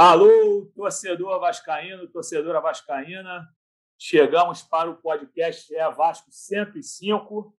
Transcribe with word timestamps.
Alô, 0.00 0.70
torcedor 0.76 1.40
vascaíno, 1.40 2.06
torcedora 2.06 2.60
vascaína. 2.60 3.48
Chegamos 3.98 4.62
para 4.62 4.88
o 4.88 4.94
podcast 4.94 5.74
É 5.74 5.90
Vasco 5.90 6.30
105. 6.30 7.52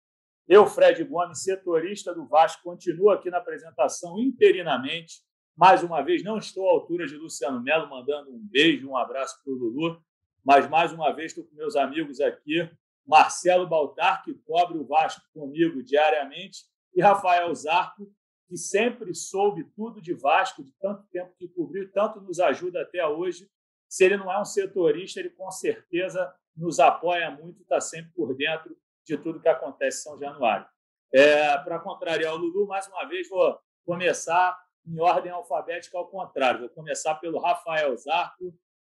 Eu, 0.48 0.66
Fred 0.66 1.04
Gomes, 1.04 1.44
setorista 1.44 2.16
do 2.16 2.26
Vasco, 2.26 2.64
continuo 2.64 3.10
aqui 3.10 3.30
na 3.30 3.40
apresentação 3.40 4.18
interinamente. 4.18 5.16
Mais 5.54 5.84
uma 5.84 6.02
vez, 6.02 6.24
não 6.24 6.38
estou 6.38 6.70
à 6.70 6.72
altura 6.72 7.06
de 7.06 7.18
Luciano 7.18 7.62
Melo, 7.62 7.90
mandando 7.90 8.34
um 8.34 8.40
beijo, 8.40 8.88
um 8.88 8.96
abraço 8.96 9.44
para 9.44 9.52
o 9.52 9.58
Lulu, 9.58 10.02
mas 10.42 10.66
mais 10.70 10.94
uma 10.94 11.12
vez 11.12 11.34
estou 11.34 11.44
com 11.44 11.54
meus 11.58 11.76
amigos 11.76 12.22
aqui, 12.22 12.72
Marcelo 13.06 13.68
Baltar, 13.68 14.24
que 14.24 14.34
cobre 14.46 14.78
o 14.78 14.88
Vasco 14.88 15.22
comigo 15.34 15.84
diariamente, 15.84 16.60
e 16.96 17.02
Rafael 17.02 17.54
Zarco, 17.54 18.10
que 18.50 18.58
sempre 18.58 19.14
soube 19.14 19.64
tudo 19.76 20.02
de 20.02 20.12
Vasco, 20.12 20.64
de 20.64 20.74
tanto 20.82 21.04
tempo 21.12 21.36
que 21.38 21.48
cobriu, 21.48 21.90
tanto 21.92 22.20
nos 22.20 22.40
ajuda 22.40 22.82
até 22.82 23.06
hoje. 23.06 23.48
Se 23.88 24.04
ele 24.04 24.18
não 24.18 24.32
é 24.32 24.42
um 24.42 24.46
setorista, 24.46 25.20
ele 25.20 25.30
com 25.30 25.50
certeza 25.52 26.34
nos 26.58 26.80
apoia 26.80 27.30
muito, 27.30 27.62
está 27.62 27.80
sempre 27.80 28.12
por 28.12 28.36
dentro 28.36 28.76
de 29.06 29.18
tudo 29.18 29.40
que 29.40 29.48
acontece 29.48 30.00
em 30.00 30.02
São 30.02 30.20
Januário. 30.20 30.66
É, 31.14 31.58
Para 31.60 31.80
contrariar 31.80 32.34
o 32.34 32.38
Lulu, 32.38 32.68
mais 32.68 32.88
uma 32.88 33.06
vez 33.06 33.30
vou 33.30 33.60
começar 33.86 34.60
em 34.86 35.00
ordem 35.00 35.32
alfabética 35.32 35.98
ao 36.00 36.08
contrário. 36.08 36.62
Vou 36.62 36.70
começar 36.70 37.16
pelo 37.16 37.40
Rafael 37.40 37.96
Zarco. 37.98 38.52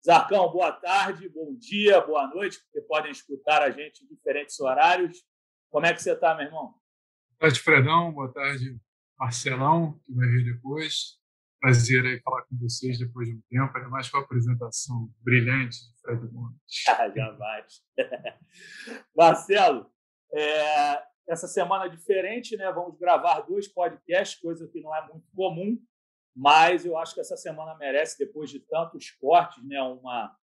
Zarcão, 0.04 0.50
boa 0.50 0.72
tarde, 0.72 1.28
bom 1.30 1.54
dia, 1.56 2.00
boa 2.02 2.26
noite, 2.28 2.60
porque 2.64 2.82
podem 2.88 3.12
escutar 3.12 3.62
a 3.62 3.70
gente 3.70 4.04
em 4.04 4.08
diferentes 4.08 4.60
horários. 4.62 5.24
Como 5.70 5.86
é 5.86 5.94
que 5.94 6.02
você 6.02 6.14
está, 6.14 6.34
meu 6.36 6.46
irmão? 6.46 6.68
Boa 6.68 7.40
tarde, 7.40 7.60
Fredão. 7.60 8.12
Boa 8.12 8.32
tarde, 8.32 8.80
Marcelão, 9.22 10.00
que 10.04 10.14
vai 10.16 10.28
vir 10.28 10.44
depois. 10.44 11.20
Prazer 11.60 12.04
aí 12.04 12.20
falar 12.22 12.42
com 12.46 12.58
vocês 12.58 12.98
depois 12.98 13.28
de 13.28 13.36
um 13.36 13.42
tempo, 13.48 13.78
ainda 13.78 13.88
mais 13.88 14.10
com 14.10 14.18
a 14.18 14.22
apresentação 14.22 15.14
brilhante 15.20 15.78
de 15.78 16.02
Fred 16.02 16.28
Gomes. 16.28 16.58
Ah, 16.90 17.08
jamais. 17.08 17.84
Marcelo, 19.16 19.92
é, 20.34 21.04
essa 21.30 21.48
semana 21.48 21.86
é 21.86 21.90
diferente, 21.90 22.58
né? 22.58 22.72
Vamos 22.72 22.98
gravar 22.98 23.42
dois 23.42 23.68
podcasts, 23.68 24.42
coisa 24.42 24.68
que 24.68 24.82
não 24.82 24.96
é 24.96 25.08
muito 25.08 25.28
comum, 25.36 25.80
mas 26.36 26.84
eu 26.84 26.98
acho 26.98 27.14
que 27.14 27.22
essa 27.22 27.38
semana 27.38 27.78
merece, 27.78 28.18
depois 28.18 28.50
de 28.50 28.60
tantos 28.62 29.12
cortes, 29.12 29.64
né? 29.64 29.80
Uma, 29.84 30.36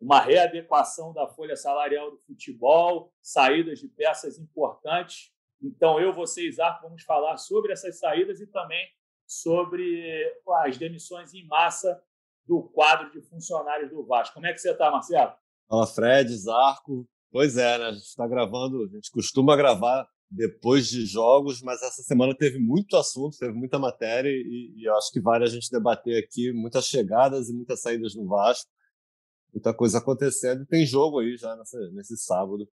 uma 0.00 0.20
readequação 0.20 1.12
da 1.12 1.26
folha 1.26 1.56
salarial 1.56 2.12
do 2.12 2.18
futebol, 2.18 3.12
saídas 3.20 3.80
de 3.80 3.88
peças 3.88 4.38
importantes. 4.38 5.32
Então, 5.62 6.00
eu, 6.00 6.12
você 6.12 6.48
e 6.48 6.50
vamos 6.82 7.02
falar 7.02 7.36
sobre 7.36 7.72
essas 7.72 7.98
saídas 7.98 8.40
e 8.40 8.46
também 8.46 8.88
sobre 9.26 10.24
as 10.64 10.76
demissões 10.76 11.34
em 11.34 11.46
massa 11.46 12.02
do 12.46 12.62
quadro 12.62 13.10
de 13.12 13.20
funcionários 13.20 13.90
do 13.90 14.04
Vasco. 14.04 14.34
Como 14.34 14.46
é 14.46 14.52
que 14.52 14.58
você 14.58 14.72
está, 14.72 14.90
Marcelo? 14.90 15.32
Fala, 15.68 15.86
Fred, 15.86 16.36
Zarco. 16.36 17.08
Pois 17.30 17.56
é, 17.56 17.78
né? 17.78 17.84
A 17.86 17.92
gente 17.92 18.06
está 18.06 18.26
gravando, 18.26 18.82
a 18.82 18.88
gente 18.88 19.10
costuma 19.10 19.54
gravar 19.54 20.08
depois 20.28 20.88
de 20.88 21.04
jogos, 21.06 21.60
mas 21.62 21.82
essa 21.82 22.02
semana 22.02 22.36
teve 22.36 22.58
muito 22.58 22.96
assunto, 22.96 23.36
teve 23.36 23.52
muita 23.52 23.78
matéria 23.78 24.28
e, 24.28 24.74
e 24.76 24.88
eu 24.88 24.96
acho 24.96 25.10
que 25.12 25.20
vale 25.20 25.44
a 25.44 25.48
gente 25.48 25.70
debater 25.70 26.22
aqui 26.22 26.52
muitas 26.52 26.86
chegadas 26.86 27.48
e 27.48 27.54
muitas 27.54 27.82
saídas 27.82 28.14
no 28.14 28.26
Vasco, 28.26 28.70
muita 29.52 29.74
coisa 29.74 29.98
acontecendo. 29.98 30.62
E 30.62 30.66
tem 30.66 30.86
jogo 30.86 31.20
aí 31.20 31.36
já 31.36 31.54
nessa, 31.56 31.78
nesse 31.92 32.16
sábado, 32.16 32.68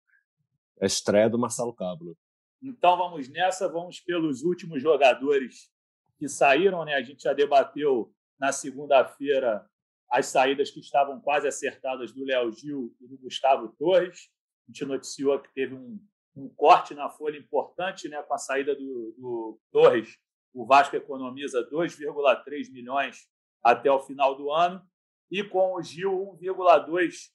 a 0.80 0.86
estreia 0.86 1.28
do 1.28 1.38
Marcelo 1.38 1.74
Cablo. 1.74 2.16
Então 2.62 2.96
vamos 2.96 3.28
nessa, 3.28 3.68
vamos 3.68 4.00
pelos 4.00 4.42
últimos 4.42 4.82
jogadores 4.82 5.70
que 6.18 6.28
saíram, 6.28 6.84
né? 6.84 6.94
A 6.94 7.02
gente 7.02 7.22
já 7.22 7.32
debateu 7.32 8.12
na 8.38 8.52
segunda-feira 8.52 9.64
as 10.10 10.26
saídas 10.26 10.70
que 10.70 10.80
estavam 10.80 11.20
quase 11.20 11.46
acertadas 11.46 12.12
do 12.12 12.24
Léo 12.24 12.50
Gil 12.50 12.94
e 13.00 13.06
do 13.06 13.18
Gustavo 13.18 13.68
Torres. 13.78 14.30
A 14.66 14.72
gente 14.72 14.84
noticiou 14.84 15.38
que 15.38 15.52
teve 15.54 15.74
um, 15.74 16.00
um 16.34 16.48
corte 16.48 16.94
na 16.94 17.08
folha 17.08 17.38
importante, 17.38 18.08
né? 18.08 18.20
Com 18.22 18.34
a 18.34 18.38
saída 18.38 18.74
do, 18.74 19.14
do 19.16 19.60
Torres, 19.70 20.18
o 20.52 20.66
Vasco 20.66 20.96
economiza 20.96 21.68
2,3 21.70 22.72
milhões 22.72 23.28
até 23.62 23.90
o 23.90 24.00
final 24.00 24.34
do 24.34 24.50
ano 24.50 24.82
e 25.30 25.44
com 25.44 25.74
o 25.74 25.82
Gil 25.82 26.36
1,2 26.40 27.30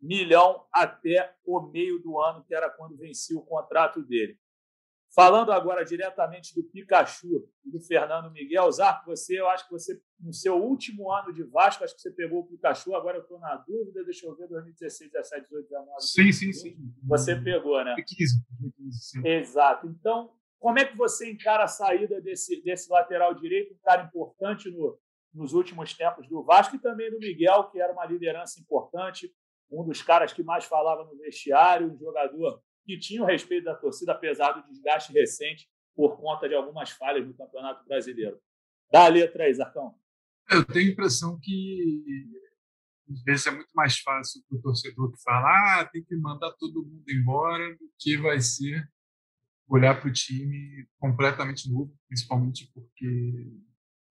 milhão 0.00 0.64
até 0.72 1.34
o 1.44 1.60
meio 1.60 1.98
do 1.98 2.20
ano, 2.20 2.44
que 2.44 2.54
era 2.54 2.70
quando 2.70 2.96
vencia 2.96 3.36
o 3.36 3.44
contrato 3.44 4.02
dele. 4.02 4.38
Falando 5.12 5.50
agora 5.50 5.84
diretamente 5.84 6.54
do 6.54 6.62
Pikachu 6.62 7.48
e 7.64 7.70
do 7.70 7.80
Fernando 7.80 8.30
Miguel, 8.30 8.70
Zarco, 8.70 9.06
você, 9.06 9.40
eu 9.40 9.48
acho 9.48 9.64
que 9.66 9.72
você, 9.72 10.00
no 10.20 10.32
seu 10.32 10.56
último 10.56 11.10
ano 11.10 11.32
de 11.32 11.42
Vasco, 11.42 11.82
acho 11.82 11.96
que 11.96 12.00
você 12.00 12.12
pegou 12.12 12.40
o 12.40 12.46
Pikachu, 12.46 12.94
agora 12.94 13.16
eu 13.16 13.22
estou 13.22 13.40
na 13.40 13.56
dúvida, 13.56 14.04
deixa 14.04 14.26
eu 14.26 14.36
ver, 14.36 14.46
2016, 14.46 15.10
17, 15.10 15.42
18, 15.48 15.68
19. 15.68 16.00
Sim, 16.00 16.32
sim, 16.32 16.52
sim. 16.52 16.76
Você 17.08 17.34
pegou, 17.34 17.78
né? 17.78 17.94
2015, 17.96 18.44
2015 18.60 18.98
sim. 19.00 19.26
Exato. 19.26 19.88
Então, 19.88 20.32
como 20.60 20.78
é 20.78 20.84
que 20.84 20.96
você 20.96 21.28
encara 21.28 21.64
a 21.64 21.68
saída 21.68 22.20
desse, 22.20 22.62
desse 22.62 22.88
lateral 22.88 23.34
direito, 23.34 23.74
um 23.74 23.78
cara 23.82 24.04
importante 24.04 24.70
no, 24.70 24.96
nos 25.34 25.54
últimos 25.54 25.92
tempos 25.92 26.28
do 26.28 26.44
Vasco 26.44 26.76
e 26.76 26.80
também 26.80 27.10
do 27.10 27.18
Miguel, 27.18 27.64
que 27.64 27.80
era 27.80 27.92
uma 27.92 28.06
liderança 28.06 28.60
importante, 28.60 29.34
um 29.68 29.84
dos 29.84 30.02
caras 30.02 30.32
que 30.32 30.42
mais 30.44 30.64
falava 30.66 31.04
no 31.04 31.16
vestiário, 31.16 31.92
um 31.92 31.98
jogador 31.98 32.62
que 32.90 32.98
tinha 32.98 33.22
o 33.22 33.26
respeito 33.26 33.64
da 33.64 33.74
torcida, 33.74 34.12
apesar 34.12 34.52
do 34.52 34.66
desgaste 34.66 35.12
recente 35.12 35.68
por 35.94 36.20
conta 36.20 36.48
de 36.48 36.54
algumas 36.54 36.90
falhas 36.90 37.24
no 37.24 37.34
Campeonato 37.34 37.86
Brasileiro. 37.86 38.40
Dá 38.90 39.04
a 39.04 39.08
letra 39.08 39.44
aí, 39.44 39.54
Zarcão. 39.54 39.94
Eu 40.50 40.64
tenho 40.64 40.88
a 40.88 40.92
impressão 40.92 41.38
que 41.40 42.02
às 43.08 43.22
vezes 43.22 43.46
é 43.46 43.50
muito 43.52 43.70
mais 43.74 43.98
fácil 43.98 44.42
para 44.48 44.58
o 44.58 44.62
torcedor 44.62 45.12
que 45.12 45.22
fala 45.22 45.80
ah, 45.80 45.84
tem 45.84 46.02
que 46.02 46.16
mandar 46.16 46.52
todo 46.52 46.84
mundo 46.84 47.04
embora 47.08 47.72
do 47.74 47.90
que 47.98 48.16
vai 48.16 48.40
ser 48.40 48.88
olhar 49.68 50.00
para 50.00 50.08
o 50.08 50.12
time 50.12 50.88
completamente 50.98 51.70
novo, 51.70 51.96
principalmente 52.08 52.68
porque 52.74 53.52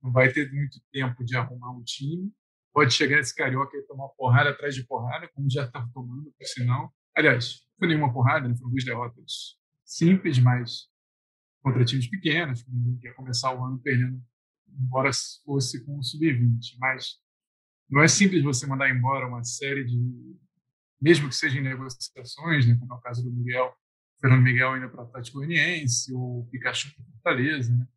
não 0.01 0.11
vai 0.11 0.31
ter 0.31 0.49
muito 0.53 0.79
tempo 0.91 1.25
de 1.25 1.35
arrumar 1.35 1.71
um 1.71 1.83
time. 1.83 2.31
Pode 2.71 2.93
chegar 2.93 3.19
esse 3.19 3.35
carioca 3.35 3.75
e 3.75 3.81
tomar 3.81 4.07
porrada 4.09 4.51
atrás 4.51 4.73
de 4.73 4.85
porrada, 4.85 5.27
como 5.33 5.49
já 5.49 5.65
está 5.65 5.85
tomando, 5.93 6.31
por 6.37 6.45
sinal. 6.45 6.93
Aliás, 7.15 7.61
foi 7.77 7.87
nenhuma 7.87 8.13
porrada, 8.13 8.47
né? 8.47 8.55
foram 8.55 8.71
duas 8.71 8.83
derrotas 8.83 9.57
simples, 9.83 10.39
mas 10.39 10.87
contra 11.61 11.83
times 11.83 12.07
pequenos, 12.07 12.63
que 12.63 12.71
ninguém 12.71 12.97
quer 12.99 13.13
começar 13.15 13.53
o 13.53 13.63
ano 13.63 13.79
perdendo, 13.79 14.21
embora 14.67 15.09
fosse 15.45 15.83
com 15.83 15.97
o 15.97 16.03
sub-20. 16.03 16.77
Mas 16.79 17.15
não 17.89 18.01
é 18.01 18.07
simples 18.07 18.43
você 18.43 18.67
mandar 18.67 18.89
embora 18.89 19.27
uma 19.27 19.43
série 19.43 19.83
de, 19.83 20.37
mesmo 21.01 21.27
que 21.27 21.35
sejam 21.35 21.61
negociações, 21.61 22.67
né? 22.67 22.77
como 22.79 22.93
é 22.93 22.95
o 22.95 23.01
caso 23.01 23.23
do 23.23 23.31
Miguel, 23.31 23.73
Fernando 24.21 24.43
Miguel 24.43 24.77
indo 24.77 24.89
para 24.89 25.03
o 25.03 25.07
Atlético 25.07 25.37
Goianiense, 25.39 26.13
ou 26.13 26.45
Pikachu 26.47 26.93
para 26.93 27.05
Fortaleza, 27.05 27.75
né? 27.75 27.87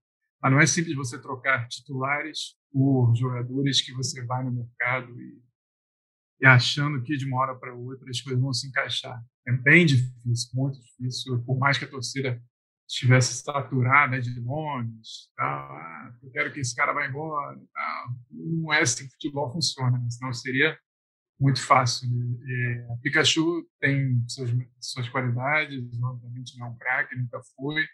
Mas 0.40 0.52
não 0.52 0.60
é 0.60 0.66
simples 0.66 0.96
você 0.96 1.20
trocar 1.20 1.68
titulares 1.68 2.56
por 2.72 3.14
jogadores 3.14 3.80
que 3.80 3.92
você 3.92 4.24
vai 4.24 4.42
no 4.42 4.50
mercado 4.50 5.20
e 5.20 5.40
e 6.42 6.46
achando 6.46 7.00
que 7.00 7.16
de 7.16 7.24
uma 7.24 7.40
hora 7.40 7.54
para 7.54 7.72
outra 7.72 8.10
as 8.10 8.20
coisas 8.20 8.42
vão 8.42 8.52
se 8.52 8.66
encaixar. 8.66 9.24
É 9.46 9.52
bem 9.52 9.86
difícil, 9.86 10.50
muito 10.52 10.80
difícil, 10.80 11.40
por 11.44 11.56
mais 11.56 11.78
que 11.78 11.84
a 11.84 11.88
torcida 11.88 12.42
estivesse 12.88 13.42
saturada 13.42 14.20
de 14.20 14.40
nomes, 14.40 15.30
tá? 15.36 15.44
Ah, 15.44 16.12
eu 16.20 16.30
quero 16.32 16.52
que 16.52 16.58
esse 16.58 16.74
cara 16.74 16.92
vá 16.92 17.06
embora, 17.06 17.56
tá? 17.72 18.14
não 18.30 18.72
é 18.72 18.82
assim 18.82 19.04
que 19.04 19.10
o 19.10 19.12
futebol 19.12 19.52
funciona, 19.52 19.96
né? 19.96 20.10
senão 20.10 20.32
seria 20.32 20.76
muito 21.40 21.64
fácil. 21.64 22.10
Né? 22.10 22.36
É, 22.44 22.96
Pikachu 23.02 23.64
tem 23.80 24.22
suas, 24.28 24.50
suas 24.80 25.08
qualidades, 25.08 26.02
obviamente 26.02 26.58
não 26.58 26.66
é 26.66 26.70
um 26.70 26.76
craque, 26.76 27.16
nunca 27.16 27.40
foi, 27.56 27.86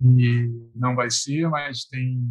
e 0.00 0.70
não 0.76 0.94
vai 0.94 1.10
ser, 1.10 1.48
mas 1.48 1.84
tem 1.86 2.24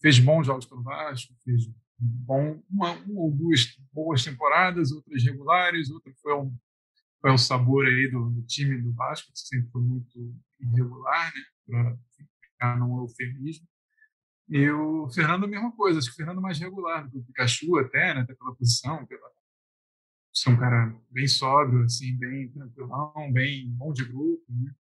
fez 0.00 0.18
bons 0.18 0.46
jogos 0.46 0.64
pelo 0.64 0.82
Vasco, 0.82 1.34
fez 1.44 1.68
bom, 1.98 2.62
uma, 2.70 2.92
uma, 2.92 3.20
ou 3.20 3.30
duas 3.30 3.76
boas 3.92 4.22
temporadas, 4.24 4.92
outras 4.92 5.22
regulares, 5.24 5.90
outra 5.90 6.12
foi 6.20 6.34
um, 6.34 6.56
foi 7.20 7.32
um 7.32 7.38
sabor 7.38 7.86
aí 7.86 8.10
do, 8.10 8.30
do 8.30 8.42
time 8.42 8.80
do 8.80 8.92
Vasco, 8.92 9.32
que 9.32 9.38
sempre 9.38 9.70
foi 9.70 9.82
muito 9.82 10.34
irregular, 10.60 11.32
né, 11.34 11.44
para 11.66 11.98
ficar 12.40 12.78
num 12.78 12.98
eufemismo. 12.98 13.66
E 14.48 14.70
o 14.70 15.08
Fernando 15.10 15.44
a 15.44 15.48
mesma 15.48 15.72
coisa, 15.72 15.98
acho 15.98 16.08
que 16.08 16.14
o 16.14 16.16
Fernando 16.16 16.38
é 16.38 16.42
mais 16.42 16.58
regular 16.58 17.04
do 17.04 17.10
que 17.10 17.18
o 17.18 17.24
Pikachu 17.24 17.78
até, 17.78 18.14
né, 18.14 18.20
até 18.20 18.34
pela 18.34 18.54
posição, 18.54 19.04
pela 19.06 19.28
ser 20.36 20.50
um 20.50 20.58
cara 20.58 20.94
bem 21.10 21.26
sóbrio, 21.26 21.84
assim, 21.84 22.14
bem 22.18 22.50
tranquilão, 22.50 23.32
bem 23.32 23.70
bom 23.70 23.90
de 23.92 24.04
grupo, 24.04 24.44
né? 24.50 24.74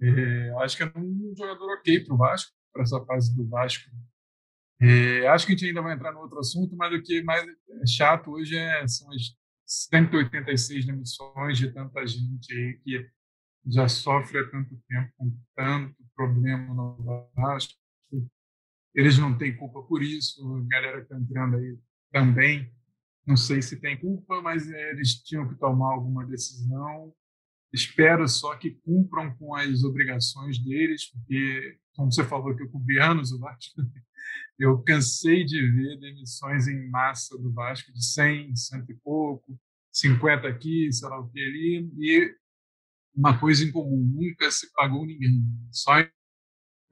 É, 0.00 0.50
acho 0.62 0.76
que 0.76 0.84
é 0.84 0.92
um 0.96 1.34
jogador 1.36 1.72
ok 1.74 2.04
para 2.04 2.14
o 2.14 2.16
Vasco, 2.16 2.52
para 2.72 2.84
essa 2.84 3.04
fase 3.04 3.34
do 3.34 3.44
Vasco. 3.48 3.90
É, 4.80 5.26
acho 5.28 5.46
que 5.46 5.52
a 5.52 5.56
gente 5.56 5.66
ainda 5.68 5.82
vai 5.82 5.94
entrar 5.94 6.12
no 6.12 6.20
outro 6.20 6.38
assunto, 6.38 6.76
mas 6.76 6.94
o 6.94 7.02
que 7.02 7.22
mais 7.22 7.44
é 7.46 7.86
chato 7.86 8.30
hoje 8.30 8.56
é, 8.56 8.86
são 8.86 9.08
as 9.12 9.36
186 9.66 10.86
demissões 10.86 11.58
de 11.58 11.72
tanta 11.72 12.06
gente 12.06 12.52
aí 12.52 12.80
que 12.84 13.10
já 13.66 13.88
sofre 13.88 14.38
há 14.38 14.50
tanto 14.50 14.78
tempo 14.88 15.12
com 15.16 15.36
tanto 15.56 15.96
problema 16.14 16.72
no 16.72 17.30
Vasco. 17.34 17.74
Eles 18.94 19.18
não 19.18 19.36
têm 19.36 19.56
culpa 19.56 19.82
por 19.82 20.02
isso, 20.02 20.40
a 20.56 20.68
galera 20.68 20.98
que 20.98 21.02
está 21.04 21.18
entrando 21.18 21.56
aí 21.56 21.78
também 22.10 22.72
não 23.28 23.36
sei 23.36 23.60
se 23.60 23.78
tem 23.78 23.94
culpa, 23.94 24.40
mas 24.40 24.70
eles 24.70 25.22
tinham 25.22 25.46
que 25.46 25.54
tomar 25.56 25.92
alguma 25.92 26.24
decisão. 26.24 27.14
Espero 27.70 28.26
só 28.26 28.56
que 28.56 28.70
cumpram 28.82 29.36
com 29.36 29.54
as 29.54 29.84
obrigações 29.84 30.58
deles, 30.58 31.10
porque, 31.10 31.78
como 31.92 32.10
você 32.10 32.24
falou 32.24 32.56
que 32.56 32.62
eu 32.62 32.70
cobri 32.70 32.98
anos 32.98 33.30
o 33.30 33.38
Vasco, 33.38 33.82
eu 34.58 34.82
cansei 34.82 35.44
de 35.44 35.60
ver 35.70 35.98
demissões 36.00 36.66
em 36.66 36.88
massa 36.90 37.38
do 37.38 37.52
Vasco 37.52 37.92
de 37.92 38.04
100, 38.04 38.56
cento 38.56 38.90
e 38.90 38.94
pouco, 38.94 39.58
50 39.92 40.48
aqui, 40.48 40.92
sei 40.92 41.08
lá 41.08 41.20
o 41.20 41.28
que 41.28 41.40
ali, 41.40 41.90
e 41.98 42.34
uma 43.14 43.38
coisa 43.38 43.64
em 43.64 43.72
comum, 43.72 44.04
nunca 44.04 44.50
se 44.50 44.72
pagou 44.72 45.06
ninguém. 45.06 45.42
Só 45.70 45.92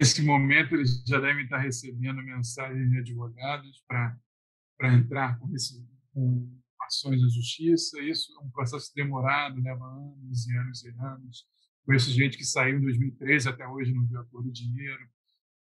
nesse 0.01 0.23
momento 0.23 0.75
eles 0.75 1.03
já 1.07 1.21
devem 1.21 1.45
estar 1.45 1.59
recebendo 1.59 2.23
mensagens 2.23 2.91
de 2.91 2.99
advogados 2.99 3.85
para 3.87 4.95
entrar 4.95 5.39
com 5.39 5.55
esse 5.55 5.85
com 6.13 6.51
ações 6.81 7.21
na 7.21 7.29
justiça. 7.29 8.01
Isso 8.01 8.33
é 8.39 8.45
um 8.45 8.51
processo 8.51 8.91
demorado, 8.95 9.61
leva 9.61 9.85
anos 9.85 10.47
e 10.47 10.57
anos 10.57 10.85
e 10.85 10.89
anos. 10.89 11.47
Conheço 11.85 12.11
gente 12.11 12.39
que 12.39 12.45
saiu 12.45 12.79
em 12.79 12.81
2013 12.81 13.49
até 13.49 13.69
hoje 13.69 13.93
não 13.93 14.07
viu 14.07 14.19
a 14.19 14.25
cor 14.25 14.43
do 14.43 14.51
dinheiro. 14.51 15.07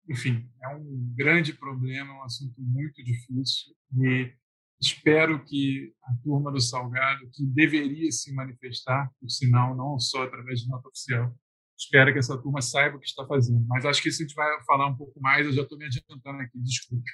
Enfim, 0.08 0.48
é 0.62 0.68
um 0.68 1.12
grande 1.16 1.54
problema, 1.54 2.10
é 2.10 2.14
um 2.14 2.22
assunto 2.22 2.54
muito 2.58 3.02
difícil 3.02 3.74
e 3.96 4.32
espero 4.80 5.42
que 5.44 5.94
a 6.02 6.14
turma 6.22 6.52
do 6.52 6.60
Salgado, 6.60 7.30
que 7.32 7.44
deveria 7.46 8.10
se 8.10 8.34
manifestar, 8.34 9.10
por 9.18 9.30
sinal, 9.30 9.74
não 9.74 9.98
só 9.98 10.24
através 10.24 10.60
de 10.60 10.68
nota 10.68 10.88
oficial, 10.88 11.34
espero 11.76 12.12
que 12.12 12.18
essa 12.18 12.40
turma 12.40 12.60
saiba 12.60 12.96
o 12.96 13.00
que 13.00 13.06
está 13.06 13.26
fazendo. 13.26 13.64
Mas 13.66 13.86
acho 13.86 14.02
que 14.02 14.08
isso 14.08 14.22
a 14.22 14.26
gente 14.26 14.34
vai 14.34 14.64
falar 14.64 14.86
um 14.88 14.96
pouco 14.96 15.18
mais, 15.20 15.46
eu 15.46 15.52
já 15.52 15.62
estou 15.62 15.78
me 15.78 15.86
adiantando 15.86 16.40
aqui, 16.40 16.58
desculpe. 16.60 17.10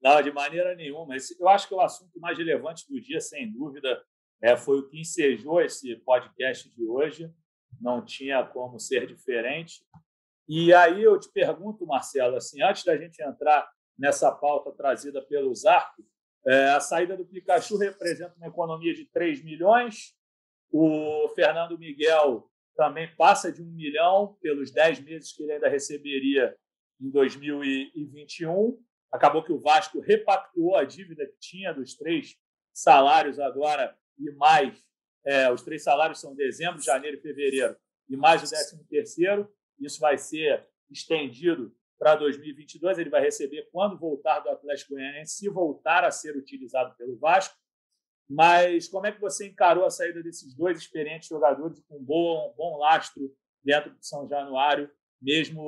Não, 0.00 0.22
de 0.22 0.30
maneira 0.30 0.76
nenhuma. 0.76 1.16
Eu 1.38 1.48
acho 1.48 1.66
que 1.66 1.74
o 1.74 1.80
assunto 1.80 2.20
mais 2.20 2.38
relevante 2.38 2.86
do 2.88 3.00
dia, 3.00 3.20
sem 3.20 3.52
dúvida, 3.52 4.00
é, 4.40 4.56
foi 4.56 4.78
o 4.78 4.88
que 4.88 5.00
ensejou 5.00 5.60
esse 5.60 5.96
podcast 5.96 6.72
de 6.72 6.86
hoje. 6.86 7.28
Não 7.80 8.04
tinha 8.04 8.44
como 8.44 8.78
ser 8.78 9.06
diferente. 9.06 9.82
E 10.48 10.72
aí 10.72 11.02
eu 11.02 11.20
te 11.20 11.30
pergunto, 11.30 11.86
Marcelo, 11.86 12.36
assim, 12.36 12.62
antes 12.62 12.82
da 12.82 12.96
gente 12.96 13.22
entrar 13.22 13.70
nessa 13.98 14.32
pauta 14.32 14.72
trazida 14.72 15.20
pelo 15.20 15.54
Zarco, 15.54 16.02
é, 16.46 16.70
a 16.70 16.80
saída 16.80 17.16
do 17.16 17.26
Pikachu 17.26 17.76
representa 17.76 18.34
uma 18.36 18.46
economia 18.46 18.94
de 18.94 19.04
3 19.06 19.44
milhões. 19.44 20.14
O 20.72 21.28
Fernando 21.34 21.78
Miguel 21.78 22.50
também 22.74 23.14
passa 23.16 23.52
de 23.52 23.62
um 23.62 23.66
milhão 23.66 24.38
pelos 24.40 24.70
10 24.70 25.00
meses 25.00 25.32
que 25.32 25.42
ele 25.42 25.52
ainda 25.52 25.68
receberia 25.68 26.56
em 26.98 27.10
2021. 27.10 28.82
Acabou 29.12 29.42
que 29.42 29.52
o 29.52 29.60
Vasco 29.60 30.00
repactuou 30.00 30.76
a 30.76 30.84
dívida 30.84 31.26
que 31.26 31.38
tinha 31.38 31.74
dos 31.74 31.94
três 31.94 32.36
salários 32.72 33.38
agora 33.38 33.94
e 34.18 34.30
mais. 34.32 34.82
É, 35.26 35.52
os 35.52 35.62
três 35.62 35.82
salários 35.82 36.20
são 36.20 36.34
dezembro, 36.34 36.80
janeiro 36.80 37.18
e 37.18 37.20
fevereiro, 37.20 37.76
e 38.08 38.16
mais 38.16 38.42
o 38.42 38.50
décimo 38.50 38.84
terceiro. 38.84 39.52
Isso 39.80 40.00
vai 40.00 40.18
ser 40.18 40.66
estendido 40.90 41.74
para 41.98 42.14
2022. 42.16 42.98
Ele 42.98 43.10
vai 43.10 43.20
receber 43.20 43.68
quando 43.72 43.98
voltar 43.98 44.40
do 44.40 44.50
Atlético 44.50 44.94
Goianiense, 44.94 45.36
se 45.36 45.48
voltar 45.48 46.04
a 46.04 46.10
ser 46.10 46.36
utilizado 46.36 46.94
pelo 46.96 47.18
Vasco. 47.18 47.56
Mas 48.28 48.88
como 48.88 49.06
é 49.06 49.12
que 49.12 49.20
você 49.20 49.48
encarou 49.48 49.84
a 49.84 49.90
saída 49.90 50.22
desses 50.22 50.54
dois 50.54 50.78
experientes 50.78 51.28
jogadores 51.28 51.80
com 51.88 51.96
um 51.96 52.04
bom, 52.04 52.78
lastro 52.78 53.34
dentro 53.64 53.90
de 53.94 54.06
São 54.06 54.28
Januário, 54.28 54.90
mesmo 55.20 55.64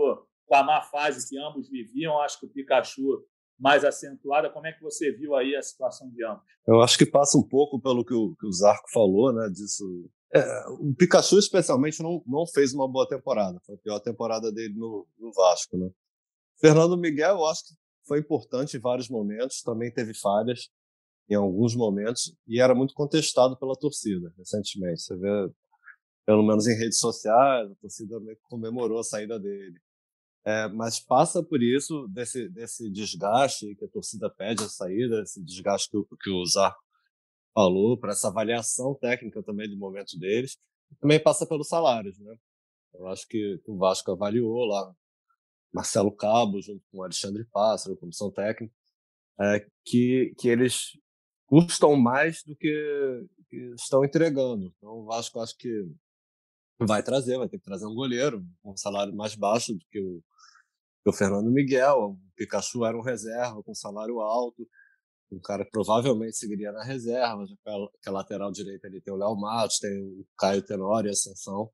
com 0.46 0.54
a 0.54 0.62
má 0.62 0.82
fase 0.82 1.28
que 1.28 1.38
ambos 1.38 1.70
viviam? 1.70 2.20
Acho 2.20 2.40
que 2.40 2.46
o 2.46 2.50
Pikachu 2.50 3.24
mais 3.58 3.84
acentuada. 3.84 4.50
Como 4.50 4.66
é 4.66 4.72
que 4.72 4.82
você 4.82 5.12
viu 5.12 5.34
aí 5.36 5.54
a 5.54 5.62
situação 5.62 6.10
de 6.10 6.24
ambos? 6.24 6.44
Eu 6.66 6.80
acho 6.80 6.96
que 6.96 7.06
passa 7.06 7.36
um 7.36 7.46
pouco 7.46 7.80
pelo 7.80 8.04
que 8.04 8.14
o, 8.14 8.34
que 8.36 8.46
o 8.46 8.52
Zarco 8.52 8.90
falou, 8.90 9.32
né? 9.32 9.48
Disso. 9.48 10.10
É, 10.32 10.68
o 10.68 10.94
Pikachu, 10.94 11.38
especialmente, 11.38 12.02
não, 12.02 12.22
não 12.26 12.46
fez 12.46 12.72
uma 12.72 12.88
boa 12.88 13.08
temporada. 13.08 13.58
Foi 13.66 13.74
a 13.74 13.78
pior 13.78 14.00
temporada 14.00 14.52
dele 14.52 14.74
no, 14.74 15.06
no 15.18 15.32
Vasco, 15.32 15.76
né? 15.76 15.90
Fernando 16.60 16.96
Miguel, 16.96 17.38
eu 17.38 17.46
acho 17.46 17.64
que 17.66 17.74
foi 18.06 18.20
importante 18.20 18.76
em 18.76 18.80
vários 18.80 19.08
momentos, 19.08 19.62
também 19.62 19.92
teve 19.92 20.14
falhas 20.14 20.68
em 21.28 21.34
alguns 21.34 21.74
momentos 21.74 22.36
e 22.46 22.60
era 22.60 22.74
muito 22.74 22.92
contestado 22.92 23.56
pela 23.56 23.74
torcida 23.74 24.32
recentemente. 24.36 25.02
Você 25.02 25.16
vê, 25.16 25.50
pelo 26.26 26.46
menos 26.46 26.66
em 26.66 26.76
redes 26.76 26.98
sociais, 26.98 27.70
a 27.70 27.74
torcida 27.76 28.16
comemorou 28.42 28.98
a 28.98 29.04
saída 29.04 29.38
dele. 29.38 29.78
É, 30.44 30.68
mas 30.68 30.98
passa 30.98 31.42
por 31.42 31.62
isso, 31.62 32.06
desse, 32.08 32.48
desse 32.48 32.90
desgaste 32.90 33.74
que 33.76 33.84
a 33.84 33.88
torcida 33.88 34.30
pede 34.30 34.64
a 34.64 34.68
saída, 34.68 35.22
esse 35.22 35.42
desgaste 35.42 35.90
que, 35.90 36.16
que 36.20 36.30
o 36.30 36.44
Zarco 36.46 36.82
falou, 37.54 37.98
para 37.98 38.12
essa 38.12 38.28
avaliação 38.28 38.94
técnica 38.94 39.42
também 39.42 39.68
do 39.68 39.76
momento 39.76 40.18
deles, 40.18 40.56
também 41.00 41.22
passa 41.22 41.46
pelos 41.46 41.68
salários. 41.68 42.18
Né? 42.18 42.34
Eu 42.94 43.06
acho 43.08 43.26
que, 43.26 43.58
que 43.64 43.70
o 43.70 43.76
Vasco 43.76 44.10
avaliou 44.12 44.64
lá 44.64 44.94
Marcelo 45.72 46.14
Cabo, 46.14 46.60
junto 46.60 46.82
com 46.90 47.02
Alexandre 47.02 47.44
Pássaro, 47.52 47.96
comissão 47.96 48.30
técnica, 48.30 48.74
é, 49.40 49.66
que, 49.84 50.34
que 50.38 50.48
eles 50.48 50.92
custam 51.46 51.96
mais 51.96 52.42
do 52.44 52.54
que, 52.56 53.26
que 53.48 53.74
estão 53.74 54.04
entregando. 54.04 54.72
Então, 54.76 54.90
o 54.90 55.04
Vasco 55.04 55.40
acho 55.40 55.56
que 55.56 55.68
vai 56.78 57.02
trazer, 57.02 57.38
vai 57.38 57.48
ter 57.48 57.58
que 57.58 57.64
trazer 57.64 57.86
um 57.86 57.94
goleiro 57.94 58.44
com 58.62 58.72
um 58.72 58.76
salário 58.76 59.14
mais 59.14 59.34
baixo 59.34 59.72
do 59.72 59.84
que 59.90 60.00
o, 60.00 60.22
que 61.02 61.10
o 61.10 61.12
Fernando 61.12 61.50
Miguel. 61.50 61.98
O 61.98 62.18
Pikachu 62.36 62.84
era 62.84 62.96
um 62.96 63.02
reserva 63.02 63.62
com 63.62 63.74
salário 63.74 64.20
alto, 64.20 64.66
um 65.32 65.40
cara 65.40 65.64
que 65.64 65.70
provavelmente 65.70 66.36
seguiria 66.36 66.72
na 66.72 66.82
reserva, 66.82 67.46
já 67.46 67.54
que 68.02 68.08
a 68.08 68.12
lateral 68.12 68.50
direita 68.50 68.86
ali 68.86 69.00
tem 69.00 69.12
o 69.14 69.16
Léo 69.16 69.36
Matos, 69.36 69.78
tem 69.78 70.02
o 70.02 70.26
Caio 70.36 70.62
Tenório 70.62 71.10
Ascensão. 71.10 71.70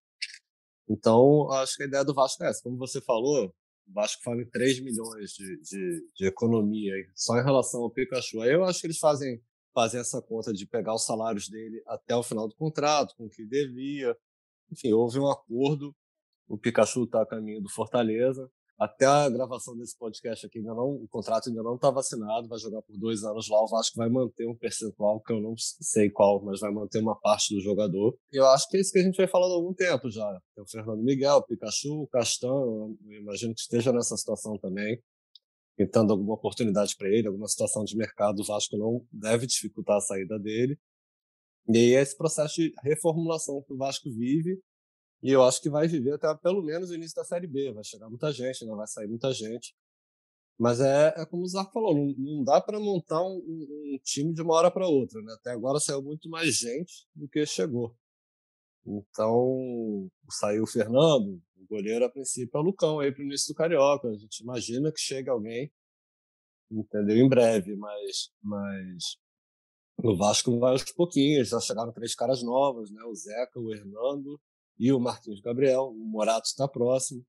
Então, 0.88 1.50
acho 1.52 1.76
que 1.76 1.82
a 1.82 1.86
ideia 1.86 2.04
do 2.04 2.14
Vasco 2.14 2.44
é 2.44 2.48
essa. 2.48 2.62
Como 2.62 2.76
você 2.76 3.00
falou, 3.00 3.46
o 3.88 3.92
Vasco 3.92 4.22
fala 4.22 4.42
em 4.42 4.50
3 4.50 4.80
milhões 4.80 5.30
de, 5.30 5.60
de, 5.62 6.08
de 6.14 6.26
economia 6.26 6.92
só 7.14 7.38
em 7.38 7.44
relação 7.44 7.82
ao 7.82 7.90
Pikachu. 7.90 8.40
Aí 8.40 8.52
eu 8.52 8.64
acho 8.64 8.80
que 8.80 8.86
eles 8.86 8.98
fazem, 8.98 9.42
fazem 9.74 10.00
essa 10.00 10.20
conta 10.22 10.52
de 10.52 10.66
pegar 10.66 10.94
os 10.94 11.04
salários 11.04 11.48
dele 11.48 11.82
até 11.86 12.14
o 12.14 12.22
final 12.22 12.46
do 12.48 12.54
contrato, 12.54 13.14
com 13.16 13.26
o 13.26 13.30
que 13.30 13.44
devia, 13.44 14.16
enfim, 14.70 14.92
houve 14.92 15.18
um 15.18 15.30
acordo. 15.30 15.94
O 16.48 16.58
Pikachu 16.58 17.04
está 17.04 17.22
a 17.22 17.26
caminho 17.26 17.62
do 17.62 17.68
Fortaleza. 17.68 18.50
Até 18.78 19.06
a 19.06 19.28
gravação 19.30 19.74
desse 19.74 19.96
podcast 19.96 20.44
aqui, 20.44 20.58
ainda 20.58 20.74
não, 20.74 20.90
o 20.90 21.08
contrato 21.08 21.48
ainda 21.48 21.62
não 21.62 21.76
está 21.76 21.90
vacinado, 21.90 22.46
vai 22.46 22.58
jogar 22.58 22.82
por 22.82 22.94
dois 22.98 23.24
anos 23.24 23.48
lá. 23.48 23.62
O 23.62 23.68
Vasco 23.68 23.96
vai 23.96 24.10
manter 24.10 24.46
um 24.46 24.54
percentual, 24.54 25.18
que 25.22 25.32
eu 25.32 25.40
não 25.40 25.54
sei 25.56 26.10
qual, 26.10 26.44
mas 26.44 26.60
vai 26.60 26.70
manter 26.70 27.00
uma 27.00 27.18
parte 27.18 27.54
do 27.54 27.60
jogador. 27.62 28.14
Eu 28.30 28.46
acho 28.48 28.68
que 28.68 28.76
é 28.76 28.80
isso 28.80 28.92
que 28.92 28.98
a 28.98 29.02
gente 29.02 29.16
vem 29.16 29.26
falando 29.26 29.52
há 29.52 29.54
algum 29.54 29.72
tempo 29.72 30.10
já. 30.10 30.28
Tem 30.54 30.62
o 30.62 30.68
Fernando 30.68 31.02
Miguel, 31.02 31.36
o 31.36 31.42
Pikachu, 31.42 32.02
o 32.02 32.06
Castão, 32.06 32.94
eu 33.08 33.18
imagino 33.18 33.54
que 33.54 33.60
esteja 33.60 33.90
nessa 33.92 34.14
situação 34.14 34.58
também, 34.58 35.02
tentando 35.74 36.12
alguma 36.12 36.34
oportunidade 36.34 36.94
para 36.98 37.08
ele, 37.08 37.28
alguma 37.28 37.48
situação 37.48 37.82
de 37.82 37.96
mercado. 37.96 38.40
O 38.40 38.44
Vasco 38.44 38.76
não 38.76 39.02
deve 39.10 39.46
dificultar 39.46 39.96
a 39.96 40.00
saída 40.02 40.38
dele. 40.38 40.78
E 41.68 41.78
aí 41.78 41.94
é 41.94 42.02
esse 42.02 42.16
processo 42.16 42.56
de 42.56 42.72
reformulação 42.82 43.62
que 43.62 43.72
o 43.72 43.76
Vasco 43.78 44.10
vive, 44.10 44.60
e 45.22 45.30
eu 45.30 45.42
acho 45.42 45.60
que 45.60 45.70
vai 45.70 45.88
viver 45.88 46.14
até 46.14 46.34
pelo 46.36 46.62
menos 46.62 46.90
o 46.90 46.94
início 46.94 47.16
da 47.16 47.24
Série 47.24 47.46
B. 47.46 47.72
Vai 47.72 47.84
chegar 47.84 48.08
muita 48.08 48.32
gente, 48.32 48.64
não 48.64 48.76
vai 48.76 48.86
sair 48.86 49.08
muita 49.08 49.32
gente. 49.32 49.74
Mas 50.58 50.80
é, 50.80 51.14
é 51.16 51.26
como 51.26 51.42
o 51.42 51.48
Zarco 51.48 51.72
falou, 51.72 51.94
não, 51.94 52.14
não 52.16 52.44
dá 52.44 52.60
para 52.60 52.80
montar 52.80 53.22
um, 53.22 53.36
um, 53.36 53.98
time 54.02 54.32
de 54.32 54.40
uma 54.40 54.54
hora 54.54 54.70
para 54.70 54.86
outra. 54.86 55.20
Né? 55.20 55.32
Até 55.34 55.50
agora 55.50 55.78
saiu 55.78 56.02
muito 56.02 56.28
mais 56.30 56.54
gente 56.54 57.06
do 57.14 57.28
que 57.28 57.44
chegou. 57.44 57.94
Então, 58.86 60.08
saiu 60.30 60.62
o 60.62 60.66
Fernando, 60.66 61.42
o 61.56 61.66
goleiro 61.68 62.04
a 62.04 62.08
princípio 62.08 62.56
é 62.56 62.60
o 62.60 62.62
Lucão 62.62 63.00
aí 63.00 63.12
para 63.12 63.20
o 63.20 63.24
início 63.24 63.52
do 63.52 63.56
Carioca. 63.56 64.08
A 64.08 64.16
gente 64.16 64.40
imagina 64.40 64.92
que 64.92 65.00
chegue 65.00 65.28
alguém, 65.28 65.70
entendeu? 66.70 67.16
Em 67.16 67.28
breve, 67.28 67.74
mas, 67.76 68.30
mas 68.40 69.18
no 69.98 70.16
Vasco 70.16 70.58
vai 70.58 70.72
aos 70.72 70.84
pouquinhos, 70.92 71.48
já 71.48 71.60
chegaram 71.60 71.92
três 71.92 72.14
caras 72.14 72.42
novos, 72.42 72.90
né? 72.90 73.02
O 73.04 73.14
Zeca, 73.14 73.58
o 73.58 73.74
Hernando 73.74 74.40
e 74.78 74.92
o 74.92 75.00
Marquinhos 75.00 75.40
Gabriel. 75.40 75.88
O 75.88 76.06
Morato 76.06 76.46
está 76.46 76.68
próximo. 76.68 77.24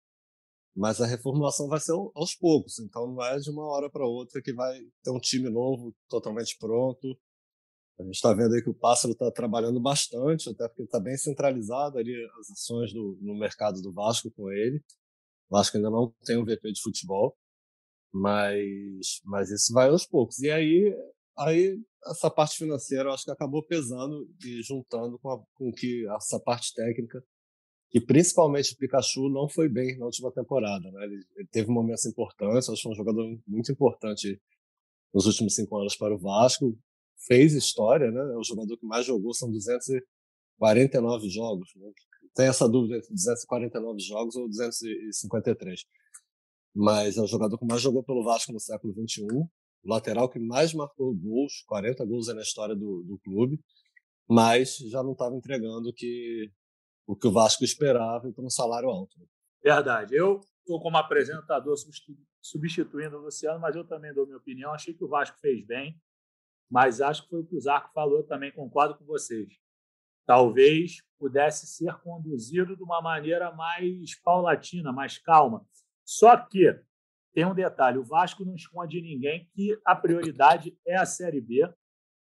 Mas 0.76 1.02
a 1.02 1.08
reformulação 1.08 1.68
vai 1.68 1.80
ser 1.80 1.94
aos 2.14 2.36
poucos, 2.36 2.78
então 2.78 3.08
não 3.08 3.24
é 3.24 3.40
de 3.40 3.50
uma 3.50 3.66
hora 3.66 3.90
para 3.90 4.06
outra 4.06 4.40
que 4.40 4.54
vai 4.54 4.80
ter 5.04 5.10
um 5.10 5.20
time 5.20 5.50
novo 5.50 5.92
totalmente 6.08 6.56
pronto. 6.60 7.18
A 8.00 8.04
gente 8.04 8.14
está 8.14 8.32
vendo 8.32 8.54
aí 8.54 8.62
que 8.62 8.70
o 8.70 8.76
Pássaro 8.76 9.14
está 9.14 9.32
trabalhando 9.32 9.82
bastante, 9.82 10.50
até 10.50 10.68
porque 10.68 10.84
está 10.84 11.00
bem 11.00 11.18
centralizado 11.18 11.98
ali 11.98 12.14
as 12.40 12.52
ações 12.52 12.94
do, 12.94 13.18
no 13.22 13.36
mercado 13.40 13.82
do 13.82 13.92
Vasco 13.92 14.30
com 14.30 14.52
ele. 14.52 14.78
O 15.50 15.58
Vasco 15.58 15.78
ainda 15.78 15.90
não 15.90 16.14
tem 16.24 16.38
um 16.38 16.46
VP 16.46 16.72
de 16.72 16.82
futebol, 16.82 17.36
mas, 18.14 19.20
mas 19.26 19.50
isso 19.50 19.74
vai 19.74 19.90
aos 19.90 20.06
poucos. 20.06 20.38
E 20.40 20.52
aí, 20.52 20.96
aí 21.40 21.80
essa 22.06 22.30
parte 22.30 22.58
financeira 22.58 23.06
eu 23.06 23.14
acho 23.14 23.24
que 23.24 23.32
acabou 23.32 23.64
pesando 23.64 24.30
e 24.46 24.62
juntando 24.62 25.18
com, 25.18 25.32
a, 25.32 25.44
com 25.56 25.72
que 25.72 26.08
essa 26.18 26.40
parte 26.40 26.76
técnica, 26.76 27.24
que 27.90 28.02
principalmente 28.02 28.74
o 28.74 28.78
Pikachu 28.78 29.30
não 29.30 29.48
foi 29.48 29.70
bem 29.70 29.98
na 29.98 30.06
última 30.06 30.32
temporada. 30.32 30.92
Né? 30.92 31.06
Ele, 31.06 31.26
ele 31.36 31.48
teve 31.52 31.70
momentos 31.70 32.06
importantes, 32.06 32.70
acho 32.70 32.82
que 32.82 32.90
um 32.90 32.96
jogador 32.96 33.26
muito 33.48 33.72
importante 33.72 34.40
nos 35.14 35.26
últimos 35.26 35.56
cinco 35.56 35.78
anos 35.78 35.96
para 35.96 36.14
o 36.14 36.18
Vasco, 36.18 36.78
fez 37.26 37.54
história, 37.54 38.12
né? 38.12 38.22
É 38.34 38.38
o 38.38 38.44
jogador 38.44 38.78
que 38.78 38.86
mais 38.86 39.06
jogou, 39.06 39.34
são 39.34 39.50
249 39.52 41.30
jogos. 41.30 41.70
Né? 41.76 41.92
Tem 42.36 42.48
essa 42.48 42.68
dúvida 42.70 42.98
entre 42.98 43.10
249 43.10 44.00
jogos 44.00 44.36
ou 44.36 44.48
253. 44.48 45.86
Mas 46.76 47.18
é 47.18 47.22
o 47.22 47.28
jogador 47.28 47.58
que 47.58 47.66
mais 47.66 47.82
jogou 47.82 48.04
pelo 48.04 48.24
Vasco 48.24 48.54
no 48.54 48.60
século 48.60 48.94
XXI, 48.94 49.26
o 49.26 49.50
lateral 49.90 50.30
que 50.30 50.38
mais 50.38 50.74
marcou 50.74 51.16
gols, 51.16 51.64
40 51.68 52.06
gols 52.06 52.28
é 52.28 52.34
na 52.34 52.42
história 52.42 52.76
do, 52.76 53.04
do 53.04 53.18
clube, 53.20 53.60
mas 54.30 54.78
já 54.78 55.02
não 55.02 55.14
estava 55.14 55.36
entregando 55.36 55.92
que, 55.94 56.52
o 57.08 57.16
que 57.16 57.28
o 57.28 57.32
Vasco 57.32 57.64
esperava 57.64 58.32
para 58.32 58.46
um 58.46 58.50
salário 58.50 58.90
alto. 58.90 59.18
Né? 59.20 59.26
Verdade. 59.64 60.16
Eu 60.16 60.42
estou 60.60 60.80
como 60.80 60.98
apresentador 60.98 61.76
substituindo 62.42 63.18
o 63.18 63.22
Luciano, 63.22 63.60
mas 63.60 63.76
eu 63.76 63.84
também 63.84 64.14
dou 64.14 64.26
minha 64.26 64.38
opinião. 64.38 64.74
Achei 64.74 64.94
que 64.94 65.04
o 65.04 65.08
Vasco 65.08 65.40
fez 65.40 65.66
bem 65.66 66.00
mas 66.70 67.02
acho 67.02 67.24
que 67.24 67.30
foi 67.30 67.42
o 67.42 67.46
que 67.46 67.56
o 67.56 67.62
Zarco 67.62 67.92
falou 67.94 68.24
também, 68.24 68.52
concordo 68.52 68.96
com 68.96 69.06
vocês. 69.06 69.48
Talvez 70.26 71.02
pudesse 71.18 71.66
ser 71.66 71.94
conduzido 72.02 72.76
de 72.76 72.84
uma 72.84 73.02
maneira 73.02 73.52
mais 73.52 74.20
paulatina, 74.22 74.92
mais 74.92 75.18
calma. 75.18 75.66
Só 76.06 76.36
que 76.36 76.78
tem 77.34 77.46
um 77.46 77.56
detalhe: 77.56 77.98
o 77.98 78.04
Vasco 78.04 78.44
não 78.44 78.56
esconde 78.56 79.02
ninguém 79.02 79.50
que 79.54 79.80
a 79.86 79.96
prioridade 79.96 80.78
é 80.86 80.98
a 80.98 81.06
Série 81.06 81.40
B. 81.40 81.74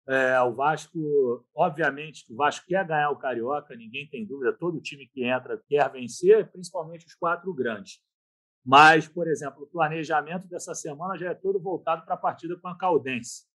É, 0.07 0.39
o 0.41 0.53
Vasco, 0.53 1.45
obviamente, 1.53 2.25
o 2.31 2.35
Vasco 2.35 2.65
quer 2.65 2.85
ganhar 2.87 3.09
o 3.09 3.17
Carioca, 3.17 3.75
ninguém 3.75 4.07
tem 4.07 4.25
dúvida, 4.25 4.53
todo 4.53 4.79
time 4.79 5.05
que 5.07 5.25
entra 5.25 5.61
quer 5.67 5.91
vencer, 5.91 6.49
principalmente 6.49 7.05
os 7.05 7.13
quatro 7.13 7.53
grandes. 7.53 7.99
Mas, 8.65 9.07
por 9.07 9.27
exemplo, 9.27 9.63
o 9.63 9.67
planejamento 9.67 10.47
dessa 10.47 10.73
semana 10.73 11.17
já 11.17 11.31
é 11.31 11.33
todo 11.33 11.59
voltado 11.59 12.05
para 12.05 12.15
a 12.15 12.17
partida 12.17 12.57
com 12.57 12.67
a 12.67 12.77
Caldense 12.77 13.47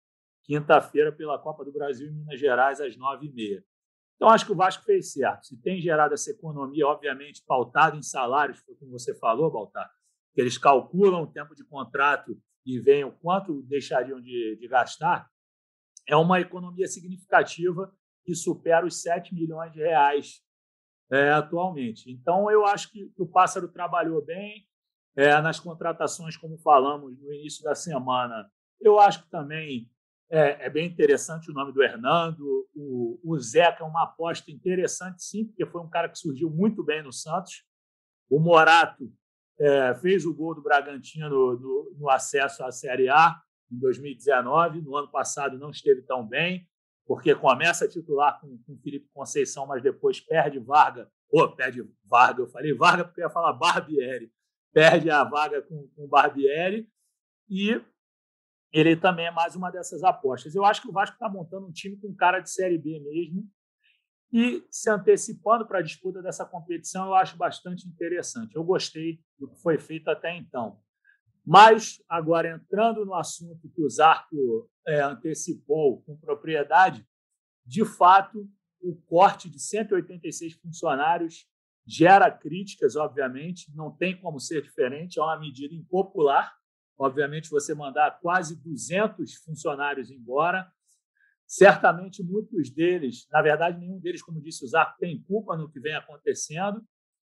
quinta-feira 0.44 1.12
pela 1.12 1.40
Copa 1.40 1.64
do 1.64 1.72
Brasil 1.72 2.10
em 2.10 2.14
Minas 2.14 2.40
Gerais, 2.40 2.82
às 2.82 2.98
nove 2.98 3.28
e 3.28 3.32
meia. 3.32 3.64
Então, 4.16 4.30
acho 4.30 4.46
que 4.46 4.52
o 4.52 4.56
Vasco 4.56 4.84
fez 4.84 5.14
certo. 5.14 5.48
Se 5.48 5.58
tem 5.62 5.80
gerado 5.80 6.14
essa 6.14 6.30
economia, 6.30 6.86
obviamente, 6.88 7.42
pautada 7.46 7.96
em 7.96 8.04
salários, 8.04 8.60
foi 8.60 8.76
como 8.76 8.92
você 8.92 9.16
falou, 9.16 9.50
Baltar, 9.50 9.90
que 10.34 10.42
eles 10.42 10.58
calculam 10.58 11.24
o 11.24 11.28
tempo 11.28 11.56
de 11.56 11.64
contrato 11.64 12.38
e 12.66 12.80
veem 12.80 13.04
o 13.04 13.12
quanto 13.12 13.64
deixariam 13.64 14.22
de, 14.22 14.58
de 14.60 14.68
gastar, 14.68 15.31
é 16.12 16.16
uma 16.18 16.42
economia 16.42 16.88
significativa 16.88 17.90
que 18.26 18.36
supera 18.36 18.86
os 18.86 19.02
7 19.02 19.34
milhões 19.34 19.72
de 19.72 19.80
reais 19.80 20.44
é, 21.10 21.32
atualmente. 21.32 22.12
Então, 22.12 22.52
eu 22.52 22.66
acho 22.66 22.92
que 22.92 23.10
o 23.18 23.26
Pássaro 23.26 23.70
trabalhou 23.70 24.22
bem 24.22 24.68
é, 25.16 25.40
nas 25.42 25.58
contratações, 25.58 26.36
como 26.36 26.58
falamos 26.58 27.18
no 27.18 27.34
início 27.34 27.64
da 27.64 27.74
semana. 27.74 28.52
Eu 28.80 29.00
acho 29.00 29.24
que 29.24 29.30
também 29.30 29.90
é, 30.30 30.66
é, 30.66 30.70
bem 30.70 30.86
interessante 30.86 31.50
o 31.50 31.54
nome 31.54 31.72
do 31.72 31.82
Hernando. 31.82 32.68
O, 32.76 33.18
o 33.24 33.40
Zeca 33.40 33.84
é 33.84 33.88
uma 33.88 34.04
aposta 34.04 34.52
interessante, 34.52 35.24
sim, 35.24 35.46
porque 35.46 35.66
foi 35.66 35.80
um 35.80 35.90
cara 35.90 36.10
que 36.10 36.20
surgiu 36.20 36.50
muito 36.50 36.84
bem 36.84 37.02
no 37.02 37.14
Santos. 37.14 37.64
O 38.30 38.38
Morato 38.38 39.10
é, 39.58 39.96
fez 39.96 40.26
o 40.26 40.34
gol 40.34 40.56
do 40.56 40.62
Bragantino 40.62 41.30
no, 41.30 41.58
no, 41.58 41.96
no, 41.98 42.10
acesso 42.10 42.66
à 42.66 42.72
Série 42.72 43.08
A 43.08 43.42
em 43.72 43.80
2019. 43.80 44.82
No 44.82 44.96
ano 44.96 45.10
passado 45.10 45.58
não 45.58 45.72
esteve 45.72 46.02
tão 46.02 46.26
bem, 46.26 46.68
porque 47.06 47.34
começa 47.36 47.86
a 47.86 47.90
titular 47.90 48.40
com, 48.40 48.60
Felipe 48.84 49.10
Conceição, 49.14 49.66
mas 49.66 49.82
depois 49.82 50.20
perde 50.20 50.60
Varga. 50.60 51.10
Oh, 51.32 51.50
perde 51.50 51.84
Varga, 52.06 52.42
eu 52.42 52.48
falei 52.48 52.74
Varga 52.74 53.06
porque 53.06 53.22
ia 53.22 53.30
falar 53.30 53.54
Barbieri. 53.54 54.32
Perde 54.74 55.10
a 55.10 55.24
vaga 55.24 55.62
com, 55.62 55.88
com 55.96 56.08
Barbieri. 56.08 56.88
E 57.50 57.82
ele 58.72 58.96
também 58.96 59.26
é 59.26 59.32
mais 59.32 59.56
uma 59.56 59.70
dessas 59.70 60.02
apostas. 60.04 60.56
Eu 60.56 60.64
acho 60.64 60.82
que 60.82 60.88
o 60.88 60.94
Vasco 60.94 61.16
está 61.16 61.28
montando 61.28 61.68
um 61.68 61.72
time 61.72 61.98
com 61.98 62.16
cara 62.16 62.40
de 62.40 62.50
Série 62.50 62.78
B 62.78 63.00
mesmo 63.00 63.46
e 64.34 64.66
se 64.72 64.90
antecipando 64.90 65.68
para 65.68 65.80
a 65.80 65.82
disputa 65.82 66.22
dessa 66.22 66.46
competição, 66.46 67.08
eu 67.08 67.16
acho 67.16 67.36
bastante 67.36 67.86
interessante. 67.86 68.56
Eu 68.56 68.64
gostei 68.64 69.20
do 69.38 69.50
que 69.50 69.62
foi 69.62 69.78
feito 69.78 70.10
até 70.10 70.36
então. 70.38 70.80
Mas, 71.46 72.02
agora 72.08 72.50
entrando 72.50 73.06
no 73.06 73.16
assunto 73.16 73.70
que 73.70 73.82
o 73.82 73.90
Zarco 73.90 74.70
é, 74.88 75.02
antecipou 75.02 76.02
com 76.04 76.18
propriedade, 76.18 77.06
de 77.66 77.84
fato, 77.86 78.48
o 78.82 78.96
corte 79.08 79.50
de 79.50 79.60
186 79.60 80.54
funcionários 80.54 81.48
gera 81.86 82.32
críticas, 82.32 82.96
obviamente, 82.96 83.72
não 83.76 83.92
tem 83.92 84.20
como 84.20 84.40
ser 84.40 84.62
diferente, 84.62 85.20
é 85.20 85.24
uma 85.24 85.40
medida 85.40 85.74
impopular, 85.74 86.56
Obviamente, 87.02 87.50
você 87.50 87.74
mandar 87.74 88.20
quase 88.22 88.62
200 88.62 89.34
funcionários 89.38 90.12
embora, 90.12 90.72
certamente 91.48 92.22
muitos 92.22 92.70
deles, 92.70 93.28
na 93.32 93.42
verdade, 93.42 93.80
nenhum 93.80 94.00
deles, 94.00 94.22
como 94.22 94.40
disse 94.40 94.64
o 94.64 94.68
Zarco, 94.68 95.00
tem 95.00 95.20
culpa 95.24 95.58
no 95.58 95.68
que 95.68 95.80
vem 95.80 95.96
acontecendo, 95.96 96.80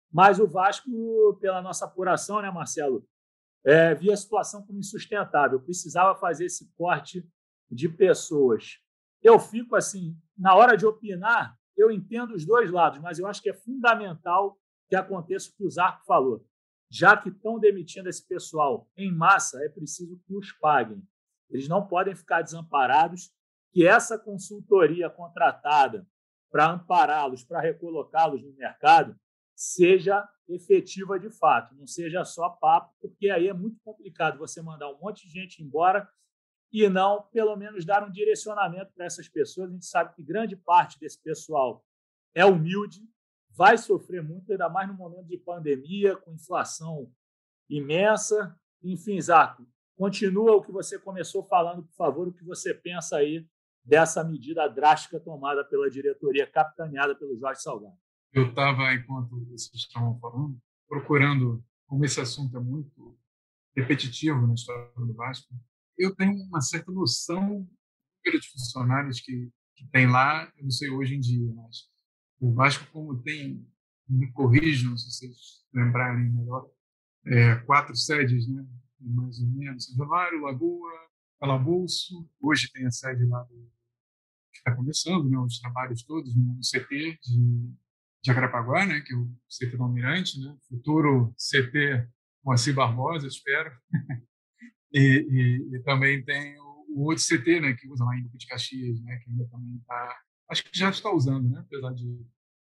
mas 0.09 0.39
o 0.39 0.47
Vasco, 0.47 1.37
pela 1.41 1.61
nossa 1.61 1.83
apuração, 1.83 2.41
né, 2.41 2.49
Marcelo, 2.49 3.05
é, 3.65 3.95
via 3.95 4.13
a 4.13 4.17
situação 4.17 4.65
como 4.65 4.79
insustentável, 4.79 5.59
precisava 5.59 6.17
fazer 6.19 6.45
esse 6.45 6.71
corte 6.77 7.27
de 7.69 7.89
pessoas. 7.89 8.79
Eu 9.21 9.39
fico 9.39 9.75
assim, 9.75 10.15
na 10.37 10.55
hora 10.55 10.77
de 10.77 10.85
opinar, 10.85 11.57
eu 11.75 11.91
entendo 11.91 12.35
os 12.35 12.45
dois 12.45 12.71
lados, 12.71 12.99
mas 12.99 13.19
eu 13.19 13.27
acho 13.27 13.41
que 13.41 13.49
é 13.49 13.53
fundamental 13.53 14.57
que 14.87 14.95
aconteça 14.95 15.49
o 15.49 15.55
que 15.55 15.65
o 15.65 15.69
Zarco 15.69 16.05
falou 16.05 16.45
já 16.89 17.17
que 17.17 17.29
estão 17.29 17.59
demitindo 17.59 18.09
esse 18.09 18.25
pessoal 18.25 18.89
em 18.95 19.11
massa, 19.11 19.63
é 19.63 19.69
preciso 19.69 20.17
que 20.25 20.35
os 20.35 20.51
paguem. 20.53 21.03
Eles 21.49 21.67
não 21.67 21.85
podem 21.85 22.15
ficar 22.15 22.41
desamparados, 22.41 23.31
que 23.71 23.85
essa 23.85 24.17
consultoria 24.17 25.09
contratada 25.09 26.07
para 26.49 26.71
ampará-los, 26.71 27.43
para 27.43 27.59
recolocá-los 27.59 28.41
no 28.41 28.53
mercado, 28.53 29.19
seja 29.55 30.27
efetiva 30.47 31.19
de 31.19 31.29
fato, 31.29 31.73
não 31.75 31.87
seja 31.87 32.23
só 32.23 32.49
papo, 32.49 32.93
porque 33.01 33.29
aí 33.29 33.47
é 33.47 33.53
muito 33.53 33.79
complicado 33.83 34.37
você 34.37 34.61
mandar 34.61 34.89
um 34.89 34.99
monte 34.99 35.25
de 35.25 35.33
gente 35.33 35.63
embora 35.63 36.07
e 36.71 36.89
não, 36.89 37.23
pelo 37.31 37.55
menos, 37.55 37.85
dar 37.85 38.03
um 38.03 38.11
direcionamento 38.11 38.91
para 38.93 39.05
essas 39.05 39.29
pessoas. 39.29 39.69
A 39.69 39.73
gente 39.73 39.85
sabe 39.85 40.13
que 40.13 40.23
grande 40.23 40.55
parte 40.55 40.99
desse 40.99 41.21
pessoal 41.21 41.85
é 42.33 42.45
humilde, 42.45 43.01
vai 43.49 43.77
sofrer 43.77 44.21
muito, 44.21 44.51
ainda 44.51 44.67
mais 44.67 44.87
no 44.87 44.93
momento 44.93 45.27
de 45.27 45.37
pandemia, 45.37 46.17
com 46.17 46.33
inflação 46.33 47.09
imensa. 47.69 48.59
Enfim, 48.83 49.19
Zarco, 49.21 49.65
continua 49.95 50.57
o 50.57 50.61
que 50.61 50.71
você 50.71 50.99
começou 50.99 51.43
falando, 51.43 51.83
por 51.83 51.95
favor, 51.95 52.27
o 52.27 52.33
que 52.33 52.43
você 52.43 52.73
pensa 52.73 53.17
aí 53.17 53.47
dessa 53.83 54.23
medida 54.23 54.67
drástica 54.67 55.19
tomada 55.19 55.63
pela 55.63 55.89
diretoria, 55.89 56.45
capitaneada 56.45 57.15
pelo 57.15 57.37
Jorge 57.37 57.61
Salgado. 57.61 57.97
Eu 58.35 58.49
estava, 58.49 58.93
enquanto 58.93 59.45
vocês 59.45 59.73
estavam 59.75 60.19
falando, 60.19 60.61
procurando, 60.89 61.63
como 61.87 62.03
esse 62.03 62.19
assunto 62.19 62.57
é 62.57 62.59
muito 62.59 63.17
repetitivo 63.73 64.45
na 64.45 64.53
história 64.55 64.91
do 64.93 65.13
Vasco, 65.13 65.55
eu 65.97 66.13
tenho 66.13 66.33
uma 66.43 66.59
certa 66.59 66.91
noção 66.91 67.61
do 67.61 68.31
de 68.37 68.51
funcionários 68.51 69.21
que, 69.21 69.49
que 69.73 69.87
tem 69.87 70.07
lá, 70.07 70.51
eu 70.57 70.63
não 70.63 70.71
sei 70.71 70.89
hoje 70.89 71.15
em 71.15 71.19
dia, 71.21 71.49
mas 71.53 71.89
o 72.37 72.53
Vasco, 72.53 72.85
como 72.91 73.21
tem, 73.21 73.65
me 74.09 74.29
corrijam 74.33 74.97
se 74.97 75.11
vocês 75.11 75.65
lembrarem 75.73 76.29
melhor, 76.29 76.69
é, 77.27 77.55
quatro 77.61 77.95
sedes, 77.95 78.49
né? 78.49 78.67
mais 78.99 79.39
ou 79.39 79.47
menos, 79.47 79.85
São 79.85 79.95
Januário, 79.95 80.41
Lagoa, 80.41 80.91
Calabouço, 81.39 82.29
hoje 82.41 82.69
tem 82.73 82.85
a 82.85 82.91
sede 82.91 83.23
lá 83.27 83.43
do, 83.43 83.71
que 84.51 84.57
está 84.57 84.75
começando, 84.75 85.29
né, 85.29 85.37
os 85.37 85.57
trabalhos 85.57 86.03
todos 86.03 86.35
no 86.35 86.59
CT 86.59 87.17
de, 87.23 87.73
de 88.25 88.31
Acarapaguá, 88.31 88.87
né, 88.87 89.01
que 89.01 89.13
é 89.13 89.15
o 89.15 89.29
CT 89.47 89.77
do 89.77 89.83
Almirante, 89.83 90.39
né, 90.39 90.57
futuro 90.67 91.31
CT 91.37 92.09
Moacir 92.43 92.73
Barbosa, 92.73 93.27
espero. 93.27 93.71
e, 94.91 94.99
e, 94.99 95.75
e, 95.75 95.83
também 95.83 96.25
tem 96.25 96.59
o, 96.59 96.85
o, 96.89 97.03
outro 97.03 97.23
CT, 97.23 97.59
né, 97.61 97.73
que 97.73 97.87
usa 97.87 98.03
lá 98.03 98.17
em 98.17 98.23
Duque 98.23 98.39
de 98.39 98.47
Caxias, 98.47 98.99
né, 99.03 99.17
que 99.17 99.29
ainda 99.29 99.47
também 99.47 99.75
está 99.77 100.19
acho 100.49 100.63
que 100.63 100.77
já 100.77 100.89
está 100.89 101.11
usando, 101.11 101.49
né? 101.49 101.59
apesar 101.59 101.91
de, 101.93 102.23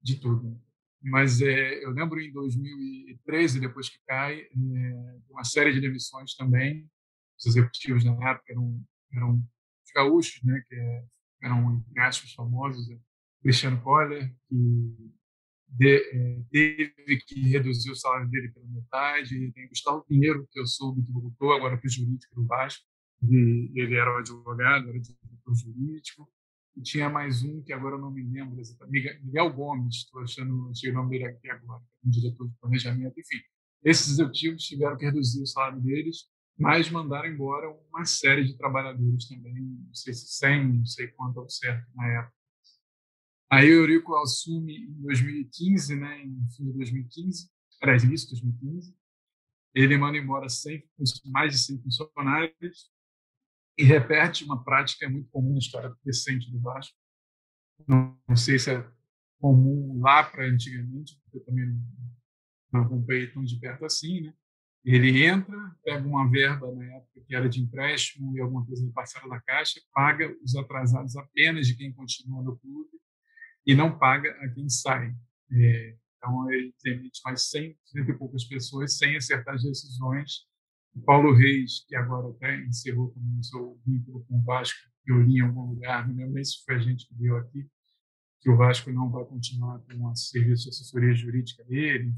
de 0.01 0.19
tudo. 0.19 0.57
Mas 1.01 1.41
é, 1.41 1.83
eu 1.83 1.91
lembro 1.91 2.19
em 2.19 2.31
2013, 2.31 3.59
depois 3.59 3.89
que 3.89 3.99
cai, 4.05 4.39
é, 4.39 5.19
uma 5.29 5.43
série 5.43 5.73
de 5.73 5.81
demissões 5.81 6.33
também. 6.33 6.89
Os 7.37 7.45
executivos 7.45 8.05
na 8.05 8.13
época 8.29 8.53
eram, 8.53 8.81
eram 9.13 9.33
os 9.35 9.91
gaúchos, 9.93 10.41
né? 10.43 10.63
que 10.67 10.75
é 10.75 11.05
eram 11.43 11.75
entre 11.75 11.99
aspas 11.99 12.31
famosos, 12.31 12.87
né? 12.87 12.97
Cristiano 13.41 13.81
Coller, 13.81 14.33
que 14.47 15.11
é, 15.81 16.41
teve 16.49 17.17
que 17.25 17.41
reduzir 17.49 17.91
o 17.91 17.95
salário 17.95 18.29
dele 18.29 18.49
pela 18.49 18.65
metade, 18.67 19.51
tem 19.51 19.67
Gustavo 19.67 20.03
Pinheiro, 20.05 20.47
que 20.51 20.59
eu 20.59 20.65
soube 20.65 21.03
que 21.03 21.11
voltou 21.11 21.51
agora 21.53 21.77
para 21.77 21.87
o 21.87 21.89
jurídico 21.89 22.35
do 22.35 22.47
Vasco, 22.47 22.83
e 23.23 23.71
ele 23.75 23.95
era 23.95 24.13
o 24.13 24.17
advogado, 24.17 24.89
era 24.89 24.99
diretor 24.99 25.55
jurídico, 25.55 26.29
e 26.75 26.81
tinha 26.81 27.09
mais 27.09 27.43
um 27.43 27.61
que 27.63 27.73
agora 27.73 27.95
eu 27.95 27.99
não 27.99 28.11
me 28.11 28.23
lembro, 28.23 28.55
Miguel 29.23 29.53
Gomes, 29.53 29.95
estou 29.95 30.21
achando 30.21 30.53
o 30.53 30.93
nome 30.93 31.09
dele 31.09 31.25
aqui 31.25 31.49
agora, 31.49 31.81
um 32.03 32.09
diretor 32.09 32.47
de 32.47 32.55
planejamento, 32.59 33.19
enfim. 33.19 33.41
Esses 33.83 34.11
executivos 34.11 34.63
tiveram 34.63 34.97
que 34.97 35.05
reduzir 35.05 35.41
o 35.41 35.47
salário 35.47 35.81
deles, 35.81 36.25
mas 36.57 36.89
mandaram 36.89 37.29
embora 37.29 37.69
uma 37.89 38.05
série 38.05 38.43
de 38.43 38.57
trabalhadores 38.57 39.27
também, 39.27 39.53
não 39.53 39.93
sei 39.93 40.13
se 40.13 40.27
100, 40.27 40.73
não 40.73 40.85
sei 40.85 41.07
quanto 41.09 41.39
ao 41.39 41.49
certo 41.49 41.87
na 41.95 42.07
época. 42.19 42.36
Aí 43.49 43.69
o 43.69 43.81
Eurico 43.81 44.15
assume 44.17 44.75
em 44.75 45.01
2015, 45.01 45.95
né, 45.95 46.21
em 46.21 46.49
fim 46.55 46.65
de 46.65 46.73
2015, 46.73 47.49
aliás, 47.81 48.03
início 48.03 48.27
de 48.27 48.41
2015, 48.41 48.93
ele 49.73 49.97
manda 49.97 50.17
embora 50.17 50.49
100, 50.49 50.83
mais 51.25 51.53
de 51.53 51.59
100 51.59 51.81
funcionários 51.81 52.91
e 53.77 53.83
repete 53.83 54.43
uma 54.43 54.63
prática 54.63 55.07
muito 55.09 55.29
comum 55.29 55.53
na 55.53 55.59
história 55.59 55.95
recente 56.05 56.51
do 56.51 56.59
Vasco. 56.59 56.97
Não, 57.87 58.17
sei 58.35 58.59
se 58.59 58.71
é 58.71 58.91
comum 59.39 60.01
lá 60.01 60.23
para 60.23 60.45
antigamente, 60.45 61.17
porque 61.21 61.37
eu 61.37 61.45
também 61.45 61.67
não, 61.67 61.81
não 62.73 62.81
acompanhei 62.81 63.27
tão 63.27 63.43
de 63.43 63.57
perto 63.59 63.85
assim, 63.85 64.21
né? 64.21 64.33
Ele 64.83 65.23
entra, 65.25 65.75
pega 65.83 66.07
uma 66.07 66.29
verba 66.29 66.71
na 66.71 66.83
época 66.85 67.21
que 67.25 67.35
era 67.35 67.47
de 67.47 67.61
empréstimo 67.61 68.35
e 68.35 68.41
alguma 68.41 68.65
coisa 68.65 68.85
de 68.85 68.91
parcela 68.91 69.29
da 69.29 69.39
caixa, 69.41 69.81
paga 69.93 70.35
os 70.41 70.55
atrasados 70.55 71.15
apenas 71.15 71.67
de 71.67 71.75
quem 71.75 71.93
continua 71.93 72.41
no 72.41 72.57
clube 72.57 72.89
e 73.67 73.75
não 73.75 73.99
paga 73.99 74.31
a 74.41 74.49
quem 74.49 74.67
sai. 74.69 75.13
É, 75.51 75.95
então, 76.17 76.51
ele 76.51 76.73
demite 76.83 77.21
mais 77.23 77.49
100, 77.49 77.77
100 77.85 78.01
e 78.09 78.13
poucas 78.13 78.45
pessoas 78.45 78.97
sem 78.97 79.15
acertar 79.15 79.53
as 79.53 79.63
decisões 79.63 80.47
o 80.97 81.01
Paulo 81.03 81.33
Reis, 81.33 81.85
que 81.87 81.95
agora 81.95 82.27
até 82.29 82.59
encerrou 82.65 83.11
também 83.11 83.39
o 83.39 83.43
seu 83.43 83.79
vínculo 83.85 84.25
com 84.25 84.39
o 84.39 84.43
Vasco, 84.43 84.79
que 85.03 85.11
eu 85.11 85.21
li 85.21 85.37
em 85.37 85.41
algum 85.41 85.67
lugar, 85.67 86.07
não 86.07 86.15
lembro 86.15 86.43
se 86.43 86.63
foi 86.65 86.75
a 86.75 86.79
gente 86.79 87.07
que 87.07 87.13
deu 87.13 87.37
aqui, 87.37 87.67
que 88.41 88.49
o 88.49 88.57
Vasco 88.57 88.91
não 88.91 89.09
vai 89.11 89.23
continuar 89.25 89.79
com 89.79 90.05
o 90.05 90.15
serviço 90.15 90.63
de 90.63 90.69
assessoria 90.69 91.13
jurídica 91.13 91.63
dele. 91.65 92.11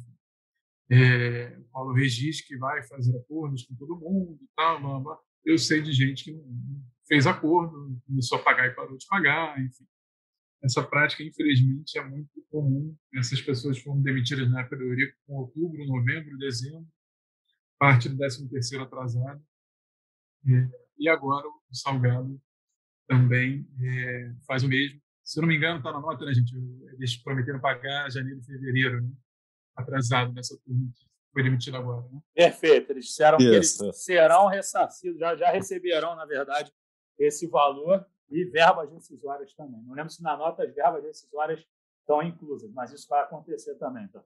É, 0.89 1.58
o 1.60 1.63
Paulo 1.65 1.94
Reis 1.94 2.13
diz 2.13 2.41
que 2.41 2.58
vai 2.58 2.82
fazer 2.84 3.15
acordos 3.18 3.63
com 3.65 3.75
todo 3.75 4.00
mundo 4.00 4.39
e 4.41 4.48
tal, 4.56 4.82
blá, 4.82 5.00
blá. 5.00 5.20
eu 5.46 5.58
sei 5.58 5.82
de 5.82 5.91
gente 5.91 6.24
que 6.24 6.32
não 6.32 6.82
fez 7.08 7.27
acordo, 7.27 8.00
começou 8.08 8.39
a 8.39 8.44
pagar 8.44 8.68
e 8.68 8.75
parou 8.75 8.98
de 8.98 9.06
pagar, 9.08 9.60
enfim. 9.60 9.86
Essa 10.62 10.84
prática, 10.84 11.24
infelizmente, 11.24 11.98
é 11.98 12.04
muito 12.04 12.30
comum. 12.50 12.96
Essas 13.16 13.42
pessoas 13.42 13.80
foram 13.80 14.01
demitidas 14.01 14.50
na 14.50 14.62
época 14.62 14.78
do 14.78 14.84
Eurico 14.84 15.18
com 15.25 15.36
outubro, 15.36 15.86
novembro, 15.86 16.38
dezembro, 16.38 16.86
parte 17.78 18.10
do 18.10 18.18
13 18.18 18.50
terceiro 18.50 18.84
atrasado. 18.84 19.42
É, 20.48 20.70
e 20.98 21.08
agora 21.08 21.48
o 21.48 21.75
Salgado 21.75 22.39
também 23.08 23.68
é, 23.82 24.34
faz 24.46 24.63
o 24.63 24.68
mesmo. 24.68 25.01
Se 25.24 25.39
eu 25.39 25.42
não 25.42 25.48
me 25.48 25.56
engano, 25.56 25.78
está 25.78 25.92
na 25.92 26.00
nota, 26.00 26.25
né, 26.25 26.34
gente? 26.34 26.54
Eles 26.94 27.16
prometeram 27.18 27.60
pagar 27.60 28.12
janeiro 28.12 28.39
e 28.39 28.44
fevereiro, 28.44 29.01
né? 29.01 29.12
atrasado 29.75 30.34
nessa 30.34 30.58
turma 30.66 30.92
que 30.94 31.06
foi 31.32 31.44
demitido 31.44 31.78
agora. 31.78 32.06
Né? 32.10 32.20
Perfeito. 32.34 32.92
Eles 32.92 33.06
disseram 33.06 33.38
Isso. 33.38 33.78
que 33.80 33.86
eles 33.86 34.04
serão 34.04 34.48
ressarcidos, 34.48 35.20
já, 35.20 35.36
já 35.36 35.51
receberão, 35.51 36.16
na 36.16 36.25
verdade, 36.25 36.72
esse 37.18 37.48
valor 37.48 38.06
e 38.31 38.45
verbas 38.45 38.89
decisórias 38.89 39.53
também. 39.53 39.81
Não 39.83 39.93
lembro 39.93 40.12
se 40.12 40.21
na 40.21 40.38
nota 40.38 40.63
as 40.63 40.74
verbas 40.74 41.03
decisórias 41.03 41.65
estão 42.01 42.21
inclusas, 42.24 42.71
mas 42.71 42.91
isso 42.91 43.07
vai 43.07 43.21
acontecer 43.21 43.75
também. 43.75 44.05
Então. 44.05 44.24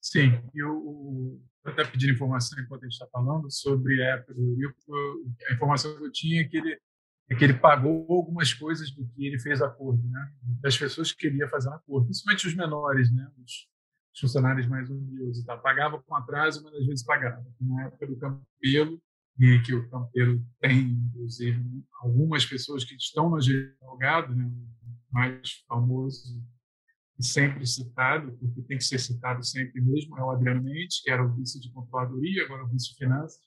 Sim, 0.00 0.40
eu, 0.54 1.40
até 1.64 1.84
pedir 1.84 2.12
informação 2.12 2.58
enquanto 2.60 2.82
a 2.82 2.86
gente 2.86 2.92
está 2.92 3.06
falando 3.08 3.50
sobre 3.50 4.02
a 4.02 4.14
época 4.14 4.34
do 4.34 4.42
Eurico. 4.42 4.92
A 5.50 5.54
informação 5.54 5.96
que 5.96 6.04
eu 6.04 6.12
tinha 6.12 6.42
é 6.42 6.44
que 6.44 6.56
ele, 6.56 6.80
é 7.30 7.34
que 7.34 7.44
ele 7.44 7.54
pagou 7.54 8.06
algumas 8.08 8.54
coisas 8.54 8.90
do 8.90 9.06
que 9.08 9.26
ele 9.26 9.38
fez 9.38 9.60
acordo, 9.60 10.02
né? 10.08 10.32
Das 10.60 10.76
pessoas 10.78 11.12
que 11.12 11.28
queria 11.28 11.48
fazer 11.48 11.70
acordo, 11.70 12.06
principalmente 12.06 12.46
os 12.46 12.54
menores, 12.54 13.12
né? 13.12 13.30
Os 13.44 13.68
funcionários 14.18 14.66
mais 14.66 14.88
humildes. 14.88 15.44
Tá? 15.44 15.56
Pagava 15.56 16.00
com 16.02 16.14
atraso, 16.14 16.62
mas 16.62 16.74
às 16.74 16.86
vezes 16.86 17.04
pagava. 17.04 17.44
Na 17.60 17.86
época 17.86 18.06
do 18.06 18.16
Campelo, 18.16 19.02
e 19.38 19.60
que 19.62 19.74
o 19.74 19.88
Campelo 19.90 20.42
tem, 20.60 20.80
inclusive, 20.80 21.62
algumas 22.00 22.46
pessoas 22.46 22.84
que 22.84 22.94
estão 22.94 23.30
no 23.30 23.36
advogado, 23.36 24.34
né? 24.34 24.50
mais 25.10 25.64
famoso 25.68 26.42
sempre 27.18 27.66
citado, 27.66 28.36
porque 28.38 28.62
tem 28.62 28.76
que 28.76 28.84
ser 28.84 28.98
citado 28.98 29.42
sempre 29.42 29.80
mesmo, 29.80 30.18
é 30.18 30.22
o 30.22 30.30
Adriano 30.30 30.62
Mendes, 30.62 31.00
que 31.00 31.10
era 31.10 31.24
o 31.24 31.34
vice 31.34 31.58
de 31.58 31.72
controladoria, 31.72 32.44
agora 32.44 32.64
o 32.64 32.68
vice 32.68 32.90
de 32.90 32.96
finanças. 32.96 33.40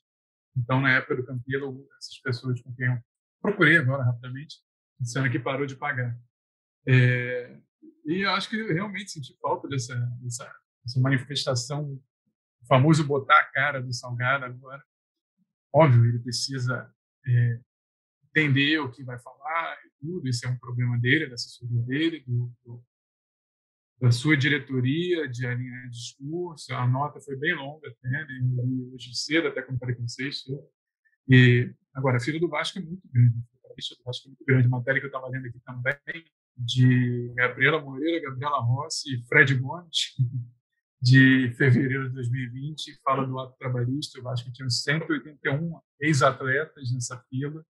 Então, 0.56 0.80
na 0.80 0.92
época 0.92 1.16
do 1.16 1.24
Campelo, 1.24 1.86
essas 1.98 2.18
pessoas 2.20 2.60
com 2.60 2.74
quem 2.74 2.86
eu 2.86 2.98
procurei 3.40 3.78
agora 3.78 4.02
rapidamente, 4.02 4.56
disseram 4.98 5.30
que 5.30 5.38
parou 5.38 5.66
de 5.66 5.76
pagar. 5.76 6.18
É, 6.86 7.56
e 8.06 8.24
eu 8.24 8.30
acho 8.30 8.50
que 8.50 8.56
eu 8.56 8.74
realmente 8.74 9.10
senti 9.10 9.36
falta 9.40 9.68
dessa, 9.68 9.94
dessa, 10.20 10.52
dessa 10.84 11.00
manifestação, 11.00 11.92
o 12.62 12.66
famoso 12.66 13.06
botar 13.06 13.38
a 13.38 13.44
cara 13.44 13.80
do 13.80 13.92
Salgado 13.92 14.44
agora. 14.44 14.82
Óbvio, 15.72 16.04
ele 16.04 16.18
precisa 16.18 16.92
é, 17.26 17.60
entender 18.26 18.78
o 18.78 18.90
que 18.90 19.04
vai 19.04 19.18
falar 19.18 19.78
e 19.84 19.90
tudo, 20.00 20.28
esse 20.28 20.46
é 20.46 20.48
um 20.48 20.58
problema 20.58 20.98
dele, 20.98 21.28
da 21.28 21.34
assessoria 21.34 21.82
dele, 21.82 22.24
do, 22.26 22.52
do 22.64 22.84
da 24.00 24.10
sua 24.10 24.34
diretoria 24.34 25.28
de 25.28 25.46
alinhar 25.46 25.90
discurso. 25.90 26.72
A 26.74 26.86
nota 26.88 27.20
foi 27.20 27.36
bem 27.36 27.54
longa 27.54 27.86
até, 27.86 28.08
né? 28.08 28.26
hoje 28.94 29.14
cedo, 29.14 29.48
até 29.48 29.62
falei 29.62 29.94
com 29.94 30.08
vocês. 30.08 30.42
E, 31.28 31.70
agora, 31.92 32.16
a 32.16 32.20
fila 32.20 32.40
do 32.40 32.48
Vasco 32.48 32.78
é 32.78 32.82
muito 32.82 33.06
grande. 33.12 33.36
A 33.66 33.74
lista 33.74 33.94
do 33.94 34.02
Vasco 34.02 34.26
é 34.26 34.28
muito 34.28 34.44
grande. 34.46 34.68
Matéria 34.68 35.00
que 35.00 35.06
eu 35.06 35.10
estava 35.10 35.28
lendo 35.28 35.46
aqui 35.46 35.60
também, 35.60 36.24
de 36.56 37.30
Gabriela 37.34 37.80
Moreira, 37.80 38.22
Gabriela 38.22 38.60
Rossi 38.60 39.14
e 39.14 39.22
Fred 39.26 39.54
Gomes, 39.56 40.16
de 41.00 41.52
fevereiro 41.56 42.08
de 42.08 42.14
2020, 42.14 43.00
fala 43.02 43.26
do 43.26 43.38
ato 43.38 43.56
trabalhista. 43.58 44.20
O 44.20 44.22
Vasco 44.22 44.52
tinha 44.52 44.68
181 44.68 45.80
ex-atletas 46.00 46.92
nessa 46.92 47.18
fila. 47.28 47.64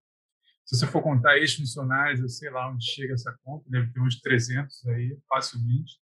Se 0.65 0.77
você 0.77 0.87
for 0.87 1.01
contar 1.01 1.37
ex-funcionários, 1.37 2.19
eu 2.19 2.29
sei 2.29 2.49
lá 2.49 2.69
onde 2.69 2.85
chega 2.85 3.13
essa 3.13 3.37
conta, 3.43 3.69
deve 3.69 3.91
ter 3.91 3.99
uns 4.01 4.19
300 4.19 4.85
aí, 4.87 5.17
facilmente. 5.27 5.99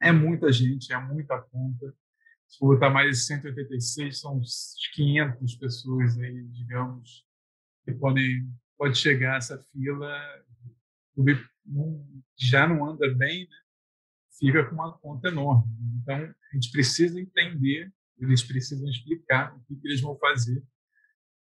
É 0.00 0.12
muita 0.12 0.50
gente, 0.50 0.92
é 0.92 0.98
muita 0.98 1.40
conta. 1.40 1.94
Se 2.48 2.58
for 2.58 2.74
botar 2.74 2.90
mais 2.90 3.18
de 3.18 3.24
186, 3.24 4.20
são 4.20 4.38
uns 4.38 4.74
500 4.94 5.54
pessoas 5.56 6.18
aí, 6.18 6.42
digamos, 6.48 7.24
que 7.84 7.92
podem 7.92 8.48
pode 8.80 8.96
chegar 8.96 9.36
essa 9.36 9.62
fila. 9.70 10.10
já 12.38 12.66
não 12.66 12.86
anda 12.86 13.14
bem, 13.14 13.46
né? 13.46 13.56
Fica 14.40 14.64
com 14.64 14.74
uma 14.74 14.96
conta 14.98 15.28
enorme. 15.28 15.70
Então, 16.02 16.16
a 16.16 16.54
gente 16.54 16.72
precisa 16.72 17.20
entender, 17.20 17.92
eles 18.18 18.42
precisam 18.42 18.88
explicar 18.88 19.54
o 19.54 19.60
que, 19.60 19.78
eles 19.86 20.00
vão 20.00 20.16
fazer 20.18 20.64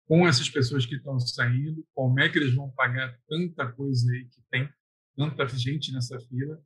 com 0.06 0.26
essas 0.26 0.48
pessoas 0.48 0.86
que 0.86 0.96
estão 0.96 1.20
saindo, 1.20 1.86
como 1.94 2.18
é 2.20 2.28
que 2.28 2.38
eles 2.38 2.54
vão 2.54 2.70
pagar 2.70 3.16
tanta 3.28 3.70
coisa 3.72 4.10
aí 4.10 4.24
que 4.24 4.40
tem, 4.50 4.68
tanta 5.16 5.46
gente 5.48 5.92
nessa 5.92 6.18
fila, 6.20 6.60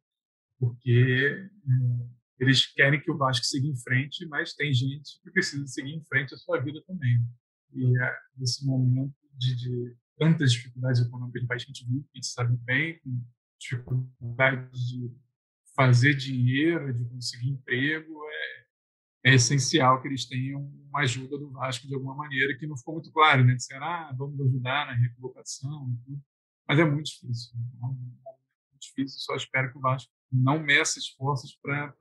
porque 0.59 1.51
hum, 1.67 2.11
eles 2.39 2.67
querem 2.67 3.01
que 3.01 3.11
o 3.11 3.17
Vasco 3.17 3.45
siga 3.45 3.67
em 3.67 3.77
frente, 3.77 4.27
mas 4.27 4.55
tem 4.55 4.73
gente 4.73 5.21
que 5.23 5.31
precisa 5.31 5.67
seguir 5.67 5.95
em 5.95 6.05
frente 6.05 6.35
a 6.35 6.39
sua 6.39 6.61
vida 6.61 6.83
também. 6.87 7.23
E 7.73 7.99
é 7.99 8.17
nesse 8.37 8.65
momento 8.65 9.15
de, 9.37 9.57
de 9.57 9.97
tantas 10.19 10.53
dificuldades 10.53 11.01
econômicas 11.01 11.43
que 11.47 11.53
a 11.53 11.59
gente 11.59 11.87
vive, 11.87 12.05
a 12.13 12.17
gente 12.17 12.27
sabe 12.27 12.57
bem, 12.59 13.01
dificuldade 13.59 14.71
de 14.73 15.11
fazer 15.81 16.15
dinheiro, 16.15 16.93
de 16.93 17.07
conseguir 17.07 17.49
emprego, 17.49 18.23
é, 19.25 19.31
é, 19.31 19.35
essencial 19.35 20.03
que 20.03 20.09
eles 20.09 20.27
tenham 20.27 20.61
uma 20.61 21.01
ajuda 21.01 21.39
do 21.39 21.51
Vasco 21.51 21.89
de 21.89 21.95
alguma 21.95 22.15
maneira, 22.15 22.55
que 22.59 22.67
não 22.67 22.77
ficou 22.77 22.95
muito 22.95 23.11
claro, 23.11 23.43
né? 23.43 23.55
Disseram, 23.55 23.87
ah, 23.87 24.15
vamos 24.15 24.39
ajudar 24.43 24.87
na 24.87 24.93
recolocação, 24.93 25.99
mas 26.69 26.79
é 26.79 26.85
muito 26.85 27.07
difícil. 27.07 27.57
Né? 27.57 27.65
É 27.73 27.87
muito 27.87 28.83
difícil, 28.83 29.21
só 29.21 29.35
espero 29.35 29.73
que 29.73 29.79
o 29.79 29.81
Vasco 29.81 30.13
não 30.31 30.63
meça 30.63 30.99
esforços 30.99 31.59
para 31.63 31.95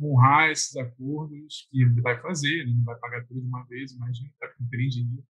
honrar 0.00 0.50
esses 0.50 0.74
acordos 0.74 1.68
que 1.70 1.82
ele 1.82 2.00
vai 2.00 2.18
fazer, 2.22 2.60
ele 2.60 2.72
não 2.72 2.84
vai 2.84 2.98
pagar 2.98 3.26
tudo 3.26 3.38
de 3.38 3.46
uma 3.46 3.64
vez, 3.64 3.94
mas 3.98 4.16
está 4.16 4.48
compreendido, 4.54 5.22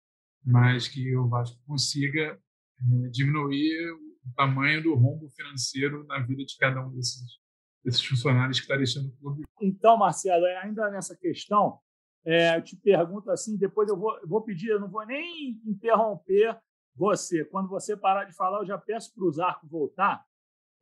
mas 0.45 0.89
que 0.89 1.17
o 1.17 1.27
Vasco 1.27 1.59
consiga 1.67 2.39
é, 2.79 3.09
diminuir 3.09 3.93
o 3.93 4.33
tamanho 4.37 4.83
do 4.83 4.95
rombo 4.95 5.27
financeiro 5.31 6.05
na 6.05 6.19
vida 6.21 6.45
de 6.45 6.55
cada 6.59 6.87
um 6.87 6.91
desses, 6.91 7.42
desses 7.85 8.05
funcionários 8.05 8.59
que 8.59 8.65
está 8.65 8.77
deixando 8.77 9.09
o 9.09 9.17
clube. 9.17 9.43
Então, 9.61 9.97
Marcelo, 9.97 10.47
é, 10.47 10.57
ainda 10.59 10.91
nessa 10.91 11.17
questão, 11.17 11.79
é, 12.25 12.57
eu 12.57 12.63
te 12.63 12.77
pergunto 12.77 13.31
assim, 13.31 13.57
depois 13.57 13.89
eu 13.89 13.97
vou, 13.97 14.19
vou 14.27 14.43
pedir, 14.43 14.69
eu 14.69 14.81
não 14.81 14.89
vou 14.89 15.05
nem 15.05 15.61
interromper 15.67 16.59
você, 16.95 17.45
quando 17.45 17.69
você 17.69 17.97
parar 17.97 18.25
de 18.25 18.35
falar, 18.35 18.61
eu 18.61 18.67
já 18.67 18.79
peço 18.79 19.13
para 19.15 19.25
o 19.25 19.33
Zarco 19.33 19.67
voltar, 19.67 20.25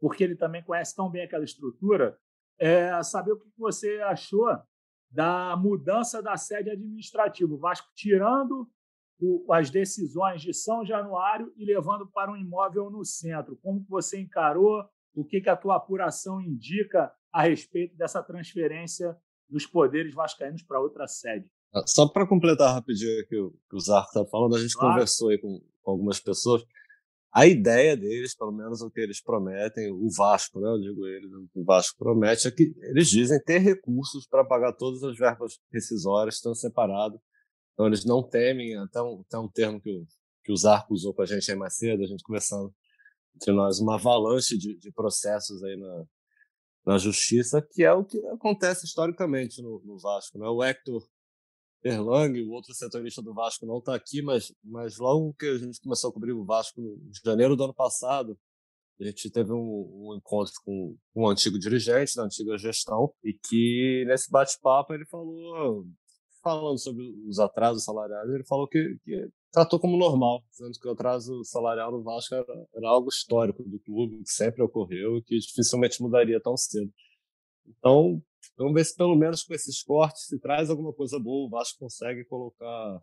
porque 0.01 0.25
ele 0.25 0.37
também 0.37 0.63
conhece 0.63 0.95
tão 0.95 1.09
bem 1.09 1.23
aquela 1.23 1.45
estrutura, 1.45 2.19
é, 2.59 3.03
saber 3.03 3.33
o 3.33 3.39
que 3.39 3.49
você 3.57 4.01
achou 4.01 4.47
da 5.11 5.57
mudança 5.57 6.23
da 6.23 6.37
sede 6.37 6.71
administrativa. 6.71 7.53
O 7.53 7.59
Vasco 7.59 7.89
tirando 7.95 8.69
as 9.51 9.71
decisões 9.71 10.41
de 10.41 10.55
São 10.55 10.85
Januário 10.85 11.53
e 11.57 11.65
levando 11.65 12.07
para 12.07 12.31
um 12.31 12.37
imóvel 12.37 12.91
no 12.91 13.05
centro. 13.05 13.57
Como 13.57 13.85
você 13.89 14.21
encarou? 14.21 14.89
O 15.15 15.25
que, 15.25 15.41
que 15.41 15.49
a 15.49 15.57
tua 15.57 15.77
apuração 15.77 16.41
indica 16.41 17.13
a 17.33 17.43
respeito 17.43 17.97
dessa 17.97 18.23
transferência 18.23 19.17
dos 19.49 19.67
poderes 19.67 20.15
vascaínos 20.15 20.63
para 20.63 20.81
outra 20.81 21.07
sede? 21.07 21.49
Ah, 21.75 21.83
só 21.87 22.09
para 22.09 22.27
completar 22.27 22.75
rapidinho 22.75 23.21
o, 23.23 23.27
que 23.27 23.77
o 23.77 23.81
Zarco 23.81 24.09
está 24.09 24.25
falando, 24.27 24.57
a 24.57 24.61
gente 24.61 24.75
claro. 24.75 24.95
conversou 24.95 25.31
aí 25.31 25.39
com, 25.39 25.61
com 25.83 25.91
algumas 25.91 26.21
pessoas 26.21 26.65
a 27.33 27.47
ideia 27.47 27.97
deles, 27.97 28.35
pelo 28.35 28.51
menos 28.51 28.81
o 28.81 28.91
que 28.91 29.01
eles 29.01 29.23
prometem, 29.23 29.93
o 29.93 30.09
Vasco, 30.11 30.61
né, 30.61 30.69
eu 30.69 30.81
digo 30.81 31.07
eles, 31.07 31.31
o 31.55 31.65
Vasco 31.65 31.97
promete 31.97 32.49
é 32.49 32.51
que 32.51 32.75
eles 32.83 33.09
dizem 33.09 33.41
ter 33.41 33.59
recursos 33.59 34.27
para 34.27 34.45
pagar 34.45 34.73
todas 34.73 35.03
as 35.05 35.17
verbas 35.17 35.59
rescisórias, 35.73 36.37
estão 36.37 36.55
separados. 36.55 37.21
Então 37.73 37.87
eles 37.87 38.05
não 38.05 38.23
temem, 38.23 38.77
até 38.77 39.01
um, 39.01 39.21
até 39.21 39.39
um 39.39 39.49
termo 39.49 39.81
que 39.81 39.91
o, 39.91 40.07
que 40.45 40.53
o 40.53 40.57
Zarco 40.57 40.93
usou 40.93 41.15
com 41.15 41.23
a 41.23 41.27
gente 41.27 41.49
aí 41.49 41.57
mais 41.57 41.77
cedo, 41.77 42.03
a 42.03 42.07
gente 42.07 42.23
conversando 42.25 42.75
entre 43.35 43.53
nós, 43.53 43.81
uma 43.81 43.95
avalanche 43.95 44.57
de, 44.57 44.77
de 44.79 44.93
processos 44.93 45.63
aí 45.63 45.77
na, 45.77 46.05
na 46.87 46.99
justiça, 46.99 47.67
que 47.73 47.83
é 47.83 47.93
o 47.93 48.05
que 48.05 48.19
acontece 48.27 48.87
historicamente 48.87 49.63
no, 49.63 49.81
no 49.85 49.99
Vasco. 49.99 50.39
Né? 50.39 50.47
O 50.47 50.63
Hector 50.63 51.07
Erlang, 51.83 52.41
o 52.43 52.51
outro 52.51 52.75
setorista 52.75 53.23
do 53.23 53.33
Vasco, 53.33 53.67
não 53.67 53.79
está 53.79 53.95
aqui, 53.95 54.23
mas, 54.23 54.53
mas 54.63 54.99
logo 54.99 55.35
que 55.35 55.47
a 55.47 55.59
gente 55.59 55.81
começou 55.81 56.11
a 56.11 56.13
cobrir 56.13 56.33
o 56.33 56.45
Vasco, 56.45 56.81
em 56.81 57.11
janeiro 57.25 57.57
do 57.57 57.65
ano 57.65 57.75
passado, 57.75 58.39
a 59.01 59.05
gente 59.05 59.31
teve 59.31 59.51
um, 59.51 59.57
um 59.57 60.15
encontro 60.15 60.53
com, 60.63 60.95
um 61.15 61.27
antigo 61.27 61.59
dirigente 61.59 62.15
da 62.15 62.25
antiga 62.25 62.59
gestão 62.59 63.13
e 63.25 63.33
que 63.33 64.05
nesse 64.07 64.31
bate-papo 64.31 64.93
ele 64.93 65.07
falou, 65.07 65.87
falando 66.43 66.79
sobre 66.79 67.11
os 67.27 67.39
atrasos 67.39 67.85
salariais, 67.85 68.29
ele 68.29 68.45
falou 68.45 68.69
que, 68.69 68.99
que 69.03 69.31
tratou 69.53 69.79
como 69.81 69.97
normal, 69.97 70.43
dizendo 70.51 70.79
que 70.79 70.89
o 70.89 70.93
atraso 70.93 71.45
salarial 71.45 71.91
no 71.93 72.03
Vasco 72.03 72.35
era, 72.35 72.69
era 72.75 72.89
algo 72.89 73.09
histórico 73.09 73.63
do 73.63 73.79
clube, 73.81 74.23
que 74.23 74.31
sempre 74.31 74.63
ocorreu 74.63 75.19
e 75.19 75.23
que 75.23 75.39
dificilmente 75.39 76.03
mudaria 76.03 76.41
tão 76.41 76.57
cedo. 76.57 76.93
Então, 77.67 78.23
Vamos 78.57 78.75
ver 78.75 78.85
se 78.85 78.95
pelo 78.95 79.17
menos 79.17 79.43
com 79.43 79.55
esses 79.55 79.83
cortes 79.83 80.27
se 80.27 80.39
traz 80.39 80.71
alguma 80.71 80.93
coisa 80.93 81.19
boa. 81.19 81.47
O 81.47 81.51
Vasco 81.51 81.79
consegue 81.79 82.25
colocar, 82.27 83.01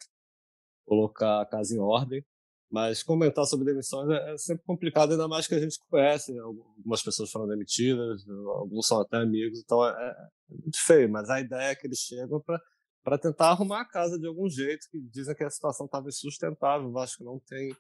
colocar 0.86 1.42
a 1.42 1.46
casa 1.46 1.76
em 1.76 1.80
ordem. 1.80 2.24
Mas 2.70 3.02
comentar 3.02 3.46
sobre 3.46 3.66
demissões 3.66 4.10
é, 4.10 4.34
é 4.34 4.38
sempre 4.38 4.64
complicado, 4.66 5.12
ainda 5.12 5.28
mais 5.28 5.48
que 5.48 5.56
a 5.56 5.60
gente 5.60 5.80
conhece. 5.90 6.38
Algumas 6.38 7.02
pessoas 7.02 7.32
foram 7.32 7.48
demitidas, 7.48 8.28
alguns 8.28 8.86
são 8.86 9.00
até 9.00 9.18
amigos, 9.18 9.60
então 9.60 9.84
é, 9.84 10.30
é 10.52 10.54
muito 10.54 10.78
feio. 10.86 11.10
Mas 11.10 11.30
a 11.30 11.40
ideia 11.40 11.72
é 11.72 11.76
que 11.76 11.88
eles 11.88 12.00
chegam 12.00 12.42
para 12.42 12.62
tentar 13.16 13.50
arrumar 13.50 13.82
a 13.82 13.88
casa 13.88 14.18
de 14.18 14.26
algum 14.26 14.50
jeito, 14.50 14.88
que 14.90 15.00
dizem 15.00 15.36
que 15.36 15.44
a 15.44 15.50
situação 15.52 15.86
estava 15.86 16.10
insustentável. 16.10 16.88
O 16.88 16.92
Vasco 16.92 17.24
não 17.24 17.40
tem 17.48 17.72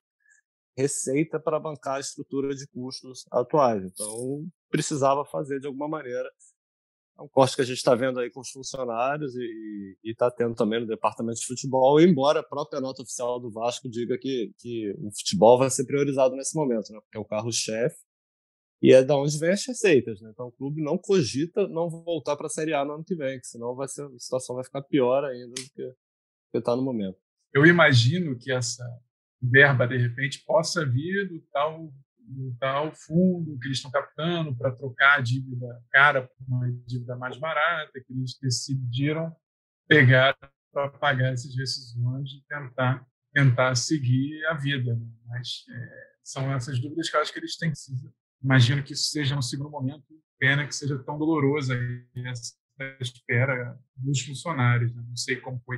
receita 0.78 1.40
para 1.40 1.60
bancar 1.60 1.96
a 1.96 2.00
estrutura 2.00 2.54
de 2.54 2.68
custos 2.68 3.26
atuais. 3.32 3.84
Então, 3.84 4.48
precisava 4.70 5.26
fazer 5.26 5.60
de 5.60 5.66
alguma 5.66 5.88
maneira 5.88 6.30
é 7.20 7.24
um 7.24 7.28
corte 7.28 7.56
que 7.56 7.63
a 7.63 7.66
gente 7.66 7.78
está 7.78 7.96
vendo 7.96 8.20
aí 8.20 8.30
com 8.30 8.42
os 8.42 8.52
funcionários 8.52 9.36
e 9.36 9.98
está 10.04 10.30
tendo 10.30 10.54
também 10.54 10.80
no 10.80 10.86
departamento 10.86 11.40
de 11.40 11.48
futebol, 11.48 12.00
embora 12.00 12.42
a 12.42 12.44
própria 12.44 12.80
nota 12.80 13.02
oficial 13.02 13.40
do 13.40 13.50
Vasco 13.50 13.90
diga 13.90 14.16
que, 14.20 14.54
que 14.60 14.94
o 15.00 15.10
futebol 15.12 15.58
vai 15.58 15.70
ser 15.72 15.86
priorizado 15.86 16.36
nesse 16.36 16.56
momento, 16.56 16.94
né? 16.94 17.00
porque 17.02 17.18
é 17.18 17.20
o 17.20 17.26
carro-chefe 17.26 17.98
e 18.82 18.94
é 18.94 19.04
da 19.04 19.16
onde 19.16 19.38
vem 19.40 19.52
as 19.52 19.66
receitas. 19.66 20.22
Né? 20.22 20.30
Então 20.32 20.48
o 20.48 20.52
clube 20.52 20.82
não 20.82 20.98
cogita 20.98 21.68
não 21.68 21.90
voltar 21.90 22.36
para 22.36 22.48
a 22.48 22.50
Série 22.50 22.74
A 22.74 22.86
no 22.86 22.94
ano 22.94 23.04
que 23.04 23.16
vem, 23.16 23.40
que 23.40 23.48
senão 23.48 23.76
vai 23.76 23.88
ser, 23.88 24.04
a 24.06 24.20
situação 24.20 24.56
vai 24.56 24.63
ficar 24.63 24.82
pior 24.84 25.24
ainda 25.24 25.54
do 25.54 25.70
que 25.74 25.94
está 26.58 26.76
no 26.76 26.82
momento. 26.82 27.18
Eu 27.54 27.66
imagino 27.66 28.38
que 28.38 28.52
essa 28.52 28.84
verba, 29.42 29.88
de 29.88 29.98
repente, 29.98 30.44
possa 30.46 30.86
vir 30.86 31.28
do 31.28 31.42
tal 31.52 31.92
tal 32.60 32.92
fundo 32.94 33.58
que 33.58 33.68
eles 33.68 33.78
estão 33.78 33.90
captando 33.90 34.54
para 34.54 34.76
trocar 34.76 35.18
a 35.18 35.22
dívida 35.22 35.82
cara 35.90 36.24
por 36.24 36.46
uma 36.46 36.70
dívida 36.86 37.16
mais 37.16 37.38
barata, 37.38 38.02
que 38.06 38.13
eles 38.13 38.38
decidiram 38.42 39.34
pegar 39.88 40.38
para 40.74 40.90
pagar 40.90 41.32
essas 41.32 41.56
rescisões 41.56 42.32
e 42.32 42.44
tentar 42.48 43.08
tentar 43.34 43.76
seguir 43.76 44.44
a 44.48 44.56
vida. 44.56 44.96
Né? 44.96 45.08
Mas 45.28 45.63
é, 45.70 46.08
são 46.24 46.52
essas 46.54 46.80
dúvidas 46.80 47.10
que 47.10 47.16
eu 47.16 47.22
acho 47.22 47.32
que 47.32 47.40
eles 47.40 47.56
têm. 47.56 47.72
Imagino 48.48 48.82
que 48.82 48.94
isso 48.94 49.12
seja 49.12 49.38
um 49.38 49.42
segundo 49.42 49.70
momento. 49.70 50.06
Pena 50.40 50.66
que 50.66 50.74
seja 50.74 50.98
tão 51.00 51.18
dolorosa 51.18 51.78
essa 52.16 52.56
espera 53.02 53.78
dos 53.98 54.22
funcionários. 54.22 54.96
Né? 54.96 55.04
Não 55.06 55.18
sei 55.18 55.36
como 55.36 55.60
foi 55.66 55.78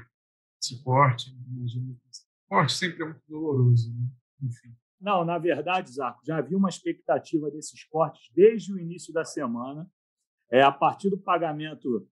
esse 0.62 0.84
corte. 0.84 1.36
Imagino 1.50 1.96
que 1.96 2.10
esse 2.12 2.28
corte 2.48 2.74
sempre 2.74 3.02
é 3.02 3.06
muito 3.06 3.24
doloroso. 3.28 3.92
Né? 3.92 4.08
Enfim. 4.44 4.76
Não, 5.02 5.26
na 5.26 5.40
verdade, 5.40 5.92
Zarco, 5.92 6.24
já 6.24 6.38
havia 6.38 6.56
uma 6.56 6.70
expectativa 6.70 7.50
desses 7.50 7.84
cortes 7.86 8.30
desde 8.36 8.72
o 8.72 8.80
início 8.80 9.12
da 9.12 9.26
semana. 9.26 9.90
É, 10.52 10.62
a 10.62 10.72
partir 10.72 11.10
do 11.10 11.18
pagamento 11.18 12.08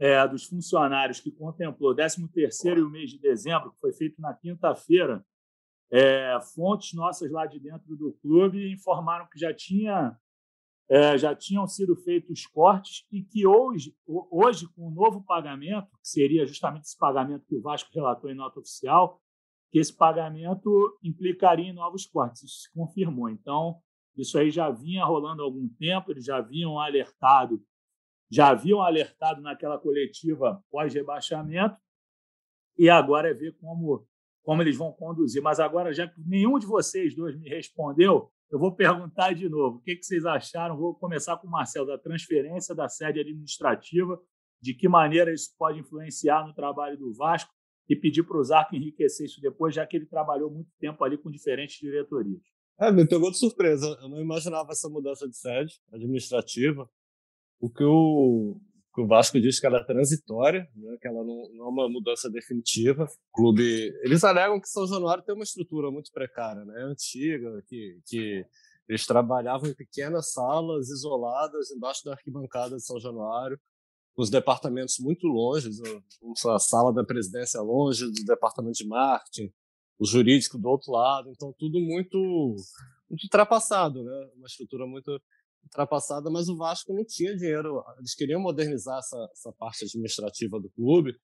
é, 0.00 0.26
dos 0.26 0.46
funcionários 0.46 1.20
que 1.20 1.30
contemplou 1.30 1.92
o 1.92 1.94
13º 1.94 2.78
e 2.78 2.82
o 2.82 2.90
mês 2.90 3.10
de 3.10 3.20
dezembro, 3.20 3.70
que 3.70 3.78
foi 3.78 3.92
feito 3.92 4.20
na 4.20 4.34
quinta-feira, 4.34 5.24
é, 5.92 6.38
fontes 6.54 6.94
nossas 6.94 7.30
lá 7.30 7.44
de 7.44 7.60
dentro 7.60 7.94
do 7.94 8.14
clube 8.14 8.72
informaram 8.72 9.28
que 9.30 9.38
já, 9.38 9.52
tinha, 9.52 10.16
é, 10.88 11.18
já 11.18 11.34
tinham 11.34 11.66
sido 11.66 11.94
feitos 11.96 12.46
cortes 12.46 13.04
e 13.12 13.22
que 13.22 13.46
hoje, 13.46 13.94
hoje, 14.06 14.66
com 14.74 14.88
o 14.88 14.90
novo 14.90 15.22
pagamento, 15.22 15.90
que 16.02 16.08
seria 16.08 16.46
justamente 16.46 16.84
esse 16.84 16.96
pagamento 16.96 17.44
que 17.46 17.56
o 17.56 17.60
Vasco 17.60 17.90
relatou 17.92 18.30
em 18.30 18.34
nota 18.34 18.58
oficial, 18.58 19.20
que 19.70 19.78
esse 19.78 19.94
pagamento 19.94 20.98
implicaria 21.02 21.68
em 21.68 21.74
novos 21.74 22.06
cortes. 22.06 22.42
Isso 22.42 22.60
se 22.62 22.72
confirmou. 22.72 23.28
Então, 23.28 23.78
isso 24.16 24.38
aí 24.38 24.50
já 24.50 24.70
vinha 24.70 25.04
rolando 25.04 25.42
há 25.42 25.44
algum 25.44 25.68
tempo, 25.78 26.10
eles 26.10 26.24
já 26.24 26.38
haviam 26.38 26.78
alertado, 26.78 27.62
já 28.30 28.48
haviam 28.48 28.80
alertado 28.80 29.42
naquela 29.42 29.78
coletiva 29.78 30.62
pós-rebaixamento, 30.70 31.76
e 32.78 32.88
agora 32.88 33.30
é 33.30 33.34
ver 33.34 33.54
como, 33.58 34.06
como 34.42 34.62
eles 34.62 34.76
vão 34.76 34.92
conduzir. 34.92 35.42
Mas 35.42 35.60
agora, 35.60 35.92
já 35.92 36.06
que 36.08 36.20
nenhum 36.26 36.58
de 36.58 36.66
vocês 36.66 37.14
dois 37.14 37.38
me 37.38 37.48
respondeu, 37.48 38.30
eu 38.50 38.58
vou 38.58 38.74
perguntar 38.74 39.32
de 39.32 39.48
novo. 39.48 39.78
O 39.78 39.80
que, 39.80 39.96
que 39.96 40.04
vocês 40.04 40.26
acharam? 40.26 40.76
Vou 40.76 40.94
começar 40.94 41.36
com 41.38 41.46
o 41.46 41.50
Marcelo, 41.50 41.86
da 41.86 41.98
transferência 41.98 42.74
da 42.74 42.88
sede 42.88 43.20
administrativa, 43.20 44.20
de 44.60 44.74
que 44.74 44.88
maneira 44.88 45.32
isso 45.32 45.50
pode 45.58 45.80
influenciar 45.80 46.46
no 46.46 46.54
trabalho 46.54 46.98
do 46.98 47.14
Vasco 47.14 47.50
e 47.88 47.96
pedir 47.96 48.22
para 48.22 48.38
o 48.38 48.44
Zarco 48.44 48.76
enriquecer 48.76 49.26
isso 49.26 49.40
depois, 49.40 49.74
já 49.74 49.86
que 49.86 49.96
ele 49.96 50.06
trabalhou 50.06 50.50
muito 50.50 50.70
tempo 50.78 51.02
ali 51.02 51.18
com 51.18 51.30
diferentes 51.30 51.78
diretorias. 51.80 52.42
É, 52.80 52.90
me 52.90 53.06
pegou 53.06 53.30
de 53.30 53.38
surpresa. 53.38 53.86
Eu 54.00 54.08
não 54.08 54.20
imaginava 54.20 54.70
essa 54.70 54.88
mudança 54.88 55.28
de 55.28 55.36
sede 55.36 55.74
administrativa. 55.92 56.88
O 57.60 57.70
que 57.70 57.84
o, 57.84 58.60
que 58.94 59.00
o 59.00 59.06
Vasco 59.06 59.40
diz 59.40 59.58
que 59.58 59.66
ela 59.66 59.78
é 59.78 59.84
transitória, 59.84 60.68
né, 60.76 60.96
que 61.00 61.08
ela 61.08 61.24
não, 61.24 61.48
não, 61.54 61.64
é 61.64 61.68
uma 61.68 61.88
mudança 61.88 62.30
definitiva. 62.30 63.04
O 63.04 63.32
clube, 63.32 63.62
eles 64.02 64.22
alegam 64.22 64.60
que 64.60 64.68
São 64.68 64.86
Januário 64.86 65.24
tem 65.24 65.34
uma 65.34 65.44
estrutura 65.44 65.90
muito 65.90 66.10
precária, 66.12 66.64
né, 66.64 66.82
antiga, 66.82 67.62
que, 67.66 67.98
que 68.06 68.44
eles 68.88 69.06
trabalhavam 69.06 69.70
em 69.70 69.74
pequenas 69.74 70.32
salas 70.32 70.90
isoladas 70.90 71.70
embaixo 71.70 72.04
da 72.04 72.12
arquibancada 72.12 72.76
de 72.76 72.84
São 72.84 73.00
Januário 73.00 73.58
os 74.16 74.30
departamentos 74.30 74.98
muito 74.98 75.26
longe, 75.26 75.70
a 76.46 76.58
sala 76.58 76.92
da 76.92 77.04
presidência 77.04 77.60
longe 77.60 78.04
do 78.06 78.24
departamento 78.24 78.78
de 78.78 78.86
marketing, 78.86 79.50
o 79.98 80.06
jurídico 80.06 80.58
do 80.58 80.68
outro 80.68 80.92
lado, 80.92 81.30
então 81.30 81.54
tudo 81.58 81.80
muito, 81.80 82.18
muito 83.08 83.24
ultrapassado, 83.24 84.02
né? 84.02 84.30
Uma 84.36 84.46
estrutura 84.46 84.86
muito 84.86 85.20
ultrapassada, 85.64 86.30
mas 86.30 86.48
o 86.48 86.56
Vasco 86.56 86.92
não 86.92 87.04
tinha 87.04 87.36
dinheiro. 87.36 87.82
Eles 87.98 88.14
queriam 88.14 88.40
modernizar 88.40 88.98
essa, 88.98 89.28
essa 89.32 89.52
parte 89.52 89.84
administrativa 89.84 90.60
do 90.60 90.70
clube, 90.70 91.14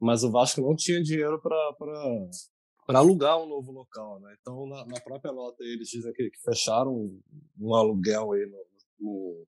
mas 0.00 0.22
o 0.22 0.30
Vasco 0.30 0.60
não 0.60 0.74
tinha 0.74 1.02
dinheiro 1.02 1.40
para 1.40 3.00
alugar 3.00 3.38
um 3.38 3.48
novo 3.48 3.72
local, 3.72 4.20
né? 4.20 4.34
Então, 4.40 4.66
na, 4.66 4.84
na, 4.86 5.00
própria 5.00 5.32
nota, 5.32 5.62
eles 5.64 5.88
dizem 5.88 6.12
que, 6.12 6.30
que 6.30 6.40
fecharam 6.42 6.92
um, 6.92 7.20
um 7.58 7.74
aluguel 7.74 8.32
aí 8.32 8.46
no, 8.46 8.66
no, 9.00 9.46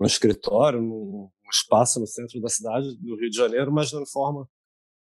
no 0.00 0.06
escritório, 0.06 0.80
no, 0.80 1.30
um 1.46 1.50
espaço 1.50 2.00
no 2.00 2.06
centro 2.06 2.40
da 2.40 2.48
cidade 2.48 2.96
do 2.98 3.16
Rio 3.16 3.30
de 3.30 3.36
Janeiro, 3.36 3.72
mas 3.72 3.92
não 3.92 4.02
informa 4.02 4.48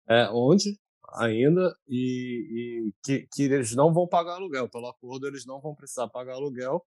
é, 0.08 0.30
onde 0.32 0.78
ainda 1.16 1.76
e, 1.88 2.88
e 2.88 2.94
que, 3.04 3.28
que, 3.32 3.44
eles 3.44 3.76
não 3.76 3.94
vão 3.94 4.08
pagar 4.08 4.36
aluguel. 4.36 4.70
Pelo 4.70 4.88
acordo, 4.88 5.28
eles 5.28 5.46
não 5.46 5.62
vão 5.62 5.76
precisar 5.76 6.08
pagar 6.10 6.34
aluguel. 6.34 6.84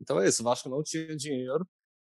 Então 0.00 0.20
é 0.20 0.28
isso. 0.28 0.42
O 0.42 0.44
Vasco 0.44 0.68
não 0.68 0.82
tinha 0.82 1.16
dinheiro 1.16 1.66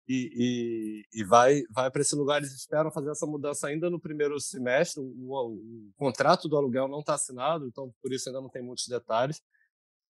e, 0.08 1.04
e, 1.12 1.20
e 1.20 1.24
vai, 1.24 1.62
vai 1.70 1.90
para 1.90 2.02
esse 2.02 2.14
lugar. 2.14 2.38
Eles 2.38 2.54
esperam 2.54 2.90
fazer 2.90 3.10
essa 3.10 3.26
mudança 3.26 3.66
ainda 3.68 3.90
no 3.90 4.00
primeiro 4.00 4.38
semestre. 4.40 5.00
O, 5.00 5.04
o, 5.04 5.54
o 5.54 5.92
contrato 5.96 6.48
do 6.48 6.56
aluguel 6.56 6.88
não 6.88 7.00
está 7.00 7.14
assinado, 7.14 7.66
então 7.66 7.92
por 8.02 8.12
isso 8.12 8.28
ainda 8.28 8.40
não 8.40 8.48
tem 8.48 8.62
muitos 8.62 8.86
detalhes. 8.86 9.40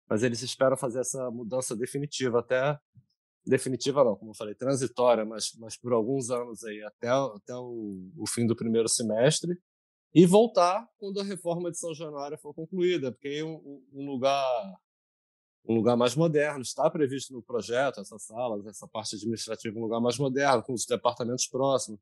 mas 0.09 0.23
eles 0.23 0.41
esperam 0.41 0.77
fazer 0.77 0.99
essa 0.99 1.29
mudança 1.31 1.75
definitiva 1.75 2.39
até 2.39 2.79
definitiva 3.45 4.03
não, 4.03 4.15
como 4.15 4.31
eu 4.31 4.35
falei, 4.35 4.55
transitória, 4.55 5.23
mas, 5.23 5.53
mas 5.59 5.77
por 5.77 5.93
alguns 5.93 6.31
anos 6.31 6.63
aí, 6.63 6.81
até, 6.83 7.09
até 7.09 7.53
o, 7.55 8.09
o 8.17 8.27
fim 8.27 8.47
do 8.47 8.55
primeiro 8.55 8.89
semestre, 8.89 9.55
e 10.13 10.25
voltar 10.25 10.87
quando 10.97 11.19
a 11.19 11.23
reforma 11.23 11.69
de 11.69 11.77
São 11.77 11.93
Januário 11.93 12.37
for 12.37 12.53
concluída, 12.53 13.11
porque 13.11 13.27
aí 13.27 13.43
um, 13.43 13.83
um 13.93 14.05
lugar 14.05 14.45
um 15.67 15.75
lugar 15.75 15.97
mais 15.97 16.15
moderno, 16.15 16.61
está 16.61 16.89
previsto 16.89 17.33
no 17.33 17.41
projeto, 17.41 17.99
essas 17.99 18.23
salas, 18.23 18.65
essa 18.67 18.87
parte 18.87 19.15
administrativa, 19.15 19.77
um 19.77 19.83
lugar 19.83 19.99
mais 19.99 20.17
moderno, 20.17 20.63
com 20.63 20.73
os 20.73 20.85
departamentos 20.85 21.47
próximos, 21.47 21.99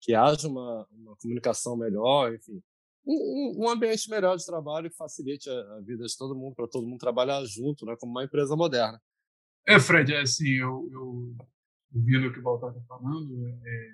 que 0.00 0.14
haja 0.14 0.48
uma, 0.48 0.86
uma 0.90 1.16
comunicação 1.16 1.76
melhor, 1.76 2.34
enfim, 2.34 2.62
um, 3.04 3.64
um, 3.64 3.68
ambiente 3.68 4.08
melhor 4.08 4.36
de 4.36 4.46
trabalho 4.46 4.88
que 4.88 4.96
facilite 4.96 5.50
a, 5.50 5.76
a 5.76 5.80
vida 5.80 6.04
de 6.04 6.16
todo 6.16 6.36
mundo, 6.36 6.54
para 6.54 6.68
todo 6.68 6.86
mundo 6.86 7.00
trabalhar 7.00 7.44
junto, 7.44 7.84
né, 7.84 7.96
como 7.98 8.12
uma 8.12 8.24
empresa 8.24 8.54
moderna. 8.54 9.00
É, 9.66 9.78
Fred, 9.78 10.12
é 10.12 10.20
assim, 10.20 10.48
eu, 10.48 10.88
eu 10.92 11.36
ouvindo 11.94 12.28
o 12.28 12.32
que 12.32 12.38
o 12.38 12.42
Baltar 12.42 12.70
está 12.70 12.82
falando 12.86 13.48
é, 13.64 13.90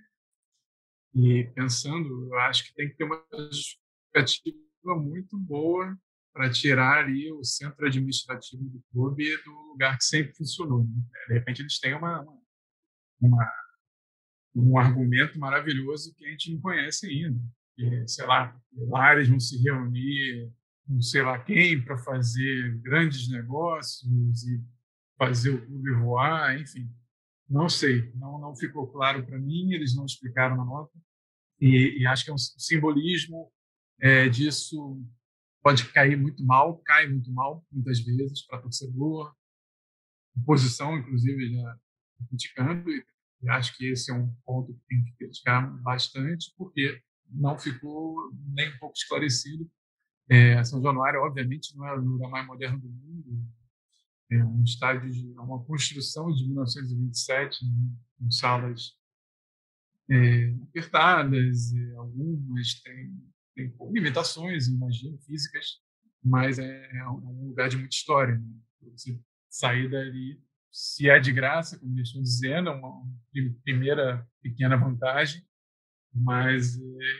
e 1.14 1.44
pensando, 1.54 2.26
eu 2.26 2.38
acho 2.40 2.66
que 2.66 2.74
tem 2.74 2.88
que 2.88 2.96
ter 2.96 3.04
uma 3.04 3.22
justificativa 3.32 4.94
muito 4.96 5.36
boa 5.38 5.96
para 6.38 6.52
tirar 6.52 6.98
ali 6.98 7.32
o 7.32 7.42
centro 7.42 7.84
administrativo 7.84 8.62
do 8.62 8.80
clube 8.92 9.24
do 9.44 9.50
lugar 9.72 9.98
que 9.98 10.04
sempre 10.04 10.32
funcionou. 10.36 10.84
Né? 10.84 11.02
De 11.26 11.34
repente 11.34 11.62
eles 11.62 11.80
têm 11.80 11.94
uma, 11.94 12.24
uma, 13.20 13.52
um 14.54 14.78
argumento 14.78 15.36
maravilhoso 15.36 16.14
que 16.14 16.24
a 16.24 16.30
gente 16.30 16.52
não 16.52 16.60
conhece 16.60 17.08
ainda. 17.08 17.40
Que, 17.74 18.06
sei 18.06 18.24
lá, 18.24 18.56
lá 18.72 19.14
eles 19.14 19.28
vão 19.28 19.40
se 19.40 19.60
reunir 19.60 20.48
não 20.86 21.02
sei 21.02 21.22
lá 21.22 21.40
quem 21.40 21.82
para 21.84 21.98
fazer 21.98 22.78
grandes 22.82 23.28
negócios 23.28 24.44
e 24.44 24.62
fazer 25.18 25.50
o 25.50 25.66
clube 25.66 25.92
voar, 25.96 26.56
enfim. 26.58 26.88
Não 27.50 27.68
sei, 27.68 28.12
não, 28.14 28.38
não 28.38 28.54
ficou 28.54 28.86
claro 28.86 29.26
para 29.26 29.40
mim, 29.40 29.72
eles 29.72 29.96
não 29.96 30.06
explicaram 30.06 30.56
na 30.56 30.64
nota. 30.64 30.96
E, 31.60 32.00
e 32.00 32.06
acho 32.06 32.24
que 32.24 32.30
é 32.30 32.34
um 32.34 32.38
simbolismo 32.38 33.50
é, 34.00 34.28
disso 34.28 35.02
pode 35.62 35.90
cair 35.92 36.16
muito 36.16 36.44
mal, 36.44 36.78
cai 36.78 37.06
muito 37.08 37.32
mal, 37.32 37.64
muitas 37.70 38.00
vezes, 38.00 38.46
para 38.46 38.60
torcedor. 38.60 39.34
Oposição, 40.36 40.96
inclusive, 40.96 41.52
já 41.52 41.78
criticando, 42.28 42.90
e, 42.90 43.04
e 43.42 43.50
acho 43.50 43.76
que 43.76 43.86
esse 43.90 44.10
é 44.10 44.14
um 44.14 44.32
ponto 44.44 44.72
que 44.74 44.80
tem 44.88 45.04
que 45.04 45.12
criticar 45.12 45.70
bastante, 45.82 46.52
porque 46.56 47.00
não 47.30 47.58
ficou 47.58 48.32
nem 48.54 48.72
um 48.74 48.78
pouco 48.78 48.96
esclarecido. 48.96 49.68
É, 50.28 50.62
São 50.64 50.82
Januário, 50.82 51.20
obviamente, 51.20 51.76
não 51.76 51.86
é 51.86 51.94
o 51.94 52.00
lugar 52.00 52.30
mais 52.30 52.46
moderno 52.46 52.78
do 52.78 52.88
mundo, 52.88 53.48
é 54.30 54.44
um 54.44 54.62
estádio 54.62 55.10
de 55.10 55.32
é 55.34 55.40
uma 55.40 55.64
construção 55.64 56.30
de 56.32 56.46
1927 56.46 57.64
né, 57.64 57.70
com 58.18 58.30
salas 58.30 58.92
é, 60.10 60.54
apertadas, 60.62 61.72
algumas 61.96 62.74
têm, 62.82 63.16
têm 63.58 63.74
limitações, 63.92 64.68
imagino, 64.68 65.18
físicas, 65.18 65.80
mas 66.22 66.58
é, 66.58 66.90
é, 66.92 67.08
um 67.08 67.48
lugar 67.48 67.68
de 67.68 67.76
muita 67.76 67.94
história. 67.94 68.36
Né? 68.36 68.46
Você 68.92 69.20
sair 69.50 69.90
dali, 69.90 70.40
se 70.70 71.08
é 71.10 71.18
de 71.18 71.32
graça, 71.32 71.78
como 71.78 71.92
eles 71.96 72.08
estão 72.08 72.22
dizendo, 72.22 72.68
é 72.68 72.72
uma, 72.72 73.04
primeira 73.64 74.26
pequena 74.40 74.76
vantagem, 74.76 75.44
mas 76.14 76.78
é, 76.78 77.14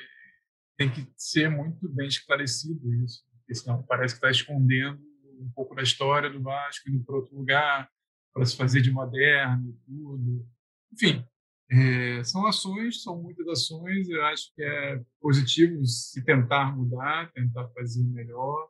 tem 0.77 0.91
que 0.91 1.07
ser 1.17 1.51
muito 1.51 1.89
bem 1.89 2.07
esclarecido 2.07 2.95
isso, 3.05 3.25
porque 3.33 3.55
senão 3.55 3.83
parece 3.83 4.15
que 4.15 4.19
está 4.19 4.31
escondendo 4.31 5.01
um 5.41 5.51
pouco 5.51 5.75
da 5.75 5.83
história 5.83 6.31
do 6.31 6.43
Vasco, 6.43 6.89
indo 6.89 7.05
para 7.05 7.17
outro 7.17 7.37
lugar, 7.37 7.89
para 8.33 8.45
se 8.45 8.57
fazer 8.57 8.81
de 8.81 8.91
moderno, 8.91 9.77
tudo. 9.85 10.49
Enfim, 10.93 11.25
é, 11.71 12.25
são 12.25 12.47
ações, 12.47 13.03
são 13.03 13.23
muitas 13.23 13.47
ações. 13.49 14.09
Eu 14.09 14.25
acho 14.27 14.55
que 14.55 14.63
é 14.63 15.03
positivo 15.21 15.85
se 15.85 16.25
tentar 16.25 16.75
mudar, 16.77 17.31
tentar 17.33 17.69
fazer 17.71 18.03
melhor. 18.05 18.69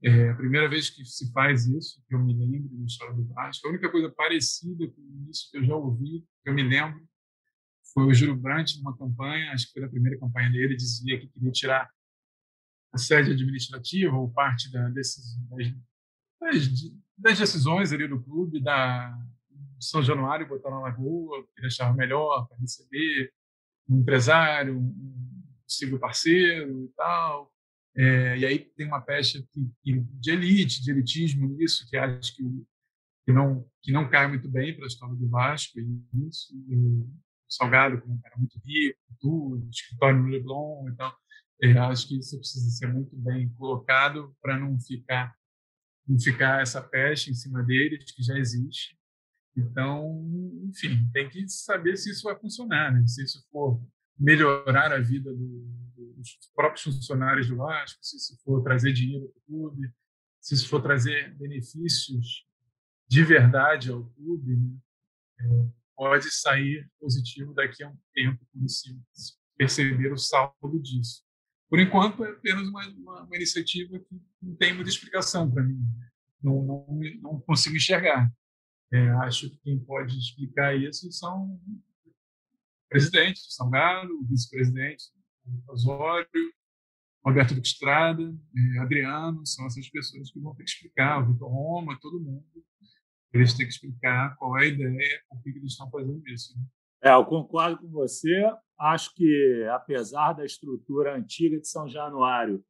É 0.00 0.30
a 0.30 0.34
primeira 0.36 0.68
vez 0.68 0.88
que 0.88 1.04
se 1.04 1.32
faz 1.32 1.66
isso, 1.66 2.00
que 2.06 2.14
eu 2.14 2.20
me 2.20 2.32
lembro 2.32 2.70
na 2.78 2.86
história 2.86 3.14
do 3.14 3.24
Vasco. 3.26 3.66
A 3.66 3.70
única 3.70 3.90
coisa 3.90 4.08
parecida 4.08 4.86
com 4.86 5.26
isso 5.28 5.50
que 5.50 5.58
eu 5.58 5.64
já 5.64 5.74
ouvi, 5.74 6.24
que 6.42 6.50
eu 6.50 6.54
me 6.54 6.62
lembro, 6.62 7.04
foi 7.92 8.04
o 8.04 8.14
Júlio 8.14 8.36
Brandt 8.36 8.78
numa 8.78 8.96
campanha, 8.96 9.50
acho 9.52 9.66
que 9.66 9.72
foi 9.72 9.84
a 9.84 9.88
primeira 9.88 10.18
campanha 10.18 10.50
dele, 10.52 10.76
dizia 10.76 11.18
que 11.18 11.26
queria 11.26 11.50
tirar 11.50 11.90
a 12.92 12.98
sede 12.98 13.32
administrativa 13.32 14.14
ou 14.14 14.30
parte 14.30 14.70
da, 14.70 14.88
desses, 14.90 15.36
das, 16.40 16.92
das, 17.16 17.38
decisões 17.38 17.92
ali 17.92 18.06
do 18.06 18.22
clube, 18.22 18.62
da 18.62 19.18
São 19.80 20.02
Januário 20.02 20.48
botar 20.48 20.70
na 20.70 20.80
Lagoa, 20.80 21.44
que 21.54 21.60
deixava 21.60 21.94
melhor 21.94 22.46
para 22.46 22.58
receber 22.58 23.32
um 23.88 24.00
empresário, 24.00 24.78
um 24.78 25.44
possível 25.64 25.98
parceiro 25.98 26.84
e 26.84 26.88
tal. 26.96 27.52
É, 27.96 28.38
e 28.38 28.46
aí 28.46 28.58
tem 28.58 28.86
uma 28.86 29.00
pecha 29.00 29.42
que, 29.52 29.70
que, 29.82 30.00
de 30.00 30.30
elite, 30.30 30.82
de 30.82 30.90
elitismo 30.90 31.48
nisso, 31.48 31.88
que 31.88 31.96
acho 31.96 32.36
que, 32.36 32.42
que, 33.24 33.32
não, 33.32 33.68
que 33.82 33.90
não 33.90 34.08
cai 34.08 34.28
muito 34.28 34.48
bem 34.48 34.74
para 34.74 34.84
a 34.84 34.88
história 34.88 35.14
do 35.14 35.28
Vasco. 35.28 35.78
E 35.80 36.28
isso, 36.28 36.54
e 36.68 37.06
Salgado, 37.48 38.00
como 38.00 38.14
um 38.14 38.20
cara 38.20 38.36
muito 38.36 38.60
rico, 38.64 38.98
tudo, 39.18 39.68
escritório 39.70 40.20
no 40.20 40.28
Leblon. 40.28 40.88
Então, 40.90 41.12
é, 41.62 41.72
acho 41.72 42.06
que 42.08 42.18
isso 42.18 42.38
precisa 42.38 42.70
ser 42.70 42.92
muito 42.92 43.16
bem 43.16 43.48
colocado 43.54 44.36
para 44.40 44.58
não 44.58 44.78
ficar 44.78 45.36
não 46.06 46.18
ficar 46.18 46.62
essa 46.62 46.80
peste 46.80 47.30
em 47.30 47.34
cima 47.34 47.62
deles, 47.62 48.10
que 48.12 48.22
já 48.22 48.38
existe. 48.38 48.97
Então, 49.56 50.24
enfim, 50.68 51.08
tem 51.12 51.28
que 51.28 51.48
saber 51.48 51.96
se 51.96 52.10
isso 52.10 52.24
vai 52.24 52.38
funcionar, 52.38 52.92
né? 52.92 53.06
se 53.06 53.22
isso 53.22 53.44
for 53.50 53.80
melhorar 54.18 54.92
a 54.92 55.00
vida 55.00 55.32
do, 55.32 55.88
dos 56.16 56.38
próprios 56.54 56.82
funcionários 56.82 57.48
do 57.48 57.56
Vasco, 57.56 57.98
se 58.02 58.16
isso 58.16 58.38
for 58.44 58.62
trazer 58.62 58.92
dinheiro 58.92 59.28
para 59.28 59.40
o 59.40 59.42
clube, 59.46 59.92
se 60.40 60.54
isso 60.54 60.68
for 60.68 60.80
trazer 60.80 61.34
benefícios 61.36 62.46
de 63.08 63.24
verdade 63.24 63.90
ao 63.90 64.04
clube, 64.10 64.56
né? 64.56 64.76
é, 65.40 65.68
pode 65.96 66.30
sair 66.30 66.88
positivo 67.00 67.54
daqui 67.54 67.82
a 67.82 67.88
um 67.88 67.96
tempo, 68.14 68.46
quando 68.52 68.68
se 68.68 68.96
perceber 69.56 70.12
o 70.12 70.16
saldo 70.16 70.80
disso. 70.80 71.22
Por 71.68 71.80
enquanto, 71.80 72.24
é 72.24 72.30
apenas 72.30 72.66
uma, 72.68 72.86
uma, 72.88 73.22
uma 73.24 73.36
iniciativa 73.36 73.98
que 73.98 74.20
não 74.40 74.54
tem 74.56 74.72
muita 74.72 74.88
explicação 74.88 75.50
para 75.50 75.62
mim. 75.62 75.78
Não, 76.42 76.62
não, 76.62 77.00
não, 77.20 77.40
consigo 77.40 77.76
enxergar. 77.76 78.32
É, 78.92 79.08
acho 79.26 79.50
que 79.50 79.58
quem 79.58 79.78
pode 79.78 80.18
explicar 80.18 80.74
isso 80.74 81.10
são 81.12 81.60
o 82.06 82.10
presidente, 82.88 83.40
o 83.40 83.52
Salgado, 83.52 84.12
o 84.12 84.24
vice-presidente, 84.26 85.04
o 85.46 85.72
Osório, 85.72 86.28
Roberto 87.24 87.52
Estrada, 87.58 88.22
é, 88.22 88.78
Adriano, 88.78 89.44
são 89.44 89.66
essas 89.66 89.88
pessoas 89.90 90.30
que 90.30 90.40
vão 90.40 90.54
ter 90.54 90.64
que 90.64 90.70
explicar, 90.70 91.22
o 91.22 91.32
Vitor 91.32 91.50
Roma, 91.50 91.98
todo 92.00 92.20
mundo. 92.20 92.44
Eles 93.32 93.52
têm 93.54 93.66
que 93.66 93.72
explicar 93.72 94.34
qual 94.36 94.56
é 94.58 94.62
a 94.62 94.66
ideia, 94.66 95.22
por 95.28 95.42
que 95.42 95.50
eles 95.50 95.72
estão 95.72 95.90
fazendo 95.90 96.26
isso. 96.28 96.56
Né? 96.56 96.64
É, 97.02 97.12
eu 97.12 97.24
concordo 97.26 97.78
com 97.78 97.88
você. 97.90 98.50
Acho 98.78 99.12
que, 99.14 99.66
apesar 99.70 100.32
da 100.32 100.44
estrutura 100.44 101.16
antiga 101.16 101.60
de 101.60 101.68
São 101.68 101.88
Januário, 101.88 102.64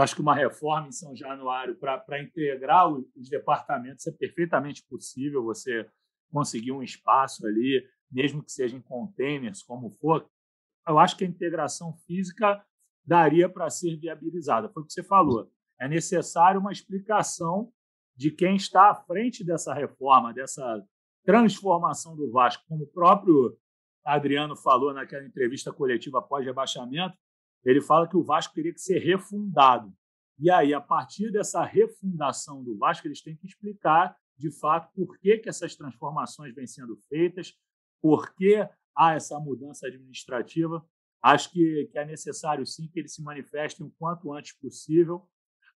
acho 0.00 0.14
que 0.14 0.22
uma 0.22 0.34
reforma 0.34 0.88
em 0.88 0.92
São 0.92 1.14
Januário 1.14 1.76
para 1.76 2.22
integrar 2.22 2.88
os 2.88 3.28
departamentos 3.28 4.06
é 4.06 4.12
perfeitamente 4.12 4.82
possível. 4.88 5.44
Você 5.44 5.86
conseguir 6.30 6.72
um 6.72 6.82
espaço 6.82 7.46
ali, 7.46 7.86
mesmo 8.10 8.42
que 8.42 8.50
seja 8.50 8.76
em 8.76 8.80
containers, 8.80 9.62
como 9.62 9.90
for. 9.90 10.26
Eu 10.88 10.98
acho 10.98 11.16
que 11.16 11.24
a 11.24 11.28
integração 11.28 11.92
física 12.06 12.64
daria 13.04 13.48
para 13.48 13.68
ser 13.68 13.96
viabilizada. 13.96 14.70
Foi 14.70 14.82
o 14.82 14.86
que 14.86 14.92
você 14.92 15.02
falou. 15.02 15.50
É 15.78 15.88
necessário 15.88 16.60
uma 16.60 16.72
explicação 16.72 17.72
de 18.16 18.30
quem 18.30 18.56
está 18.56 18.90
à 18.90 18.94
frente 18.94 19.44
dessa 19.44 19.74
reforma, 19.74 20.32
dessa 20.32 20.82
transformação 21.24 22.16
do 22.16 22.30
Vasco, 22.30 22.64
como 22.66 22.84
o 22.84 22.86
próprio 22.86 23.56
Adriano 24.04 24.56
falou 24.56 24.92
naquela 24.92 25.24
entrevista 25.24 25.72
coletiva 25.72 26.18
após 26.18 26.44
rebaixamento, 26.44 27.16
ele 27.64 27.80
fala 27.80 28.08
que 28.08 28.16
o 28.16 28.22
Vasco 28.22 28.54
teria 28.54 28.72
que 28.72 28.80
ser 28.80 28.98
refundado. 28.98 29.92
E 30.38 30.50
aí, 30.50 30.74
a 30.74 30.80
partir 30.80 31.30
dessa 31.30 31.62
refundação 31.64 32.62
do 32.62 32.76
Vasco, 32.76 33.06
eles 33.06 33.22
têm 33.22 33.36
que 33.36 33.46
explicar, 33.46 34.16
de 34.36 34.50
fato, 34.50 34.92
por 34.94 35.18
que, 35.18 35.38
que 35.38 35.48
essas 35.48 35.76
transformações 35.76 36.54
vêm 36.54 36.66
sendo 36.66 36.96
feitas, 37.08 37.54
por 38.00 38.34
que 38.34 38.66
há 38.96 39.14
essa 39.14 39.38
mudança 39.38 39.86
administrativa. 39.86 40.84
Acho 41.22 41.52
que, 41.52 41.88
que 41.92 41.98
é 41.98 42.04
necessário, 42.04 42.66
sim, 42.66 42.88
que 42.88 42.98
eles 42.98 43.14
se 43.14 43.22
manifestem 43.22 43.86
o 43.86 43.90
quanto 43.98 44.32
antes 44.32 44.52
possível, 44.58 45.28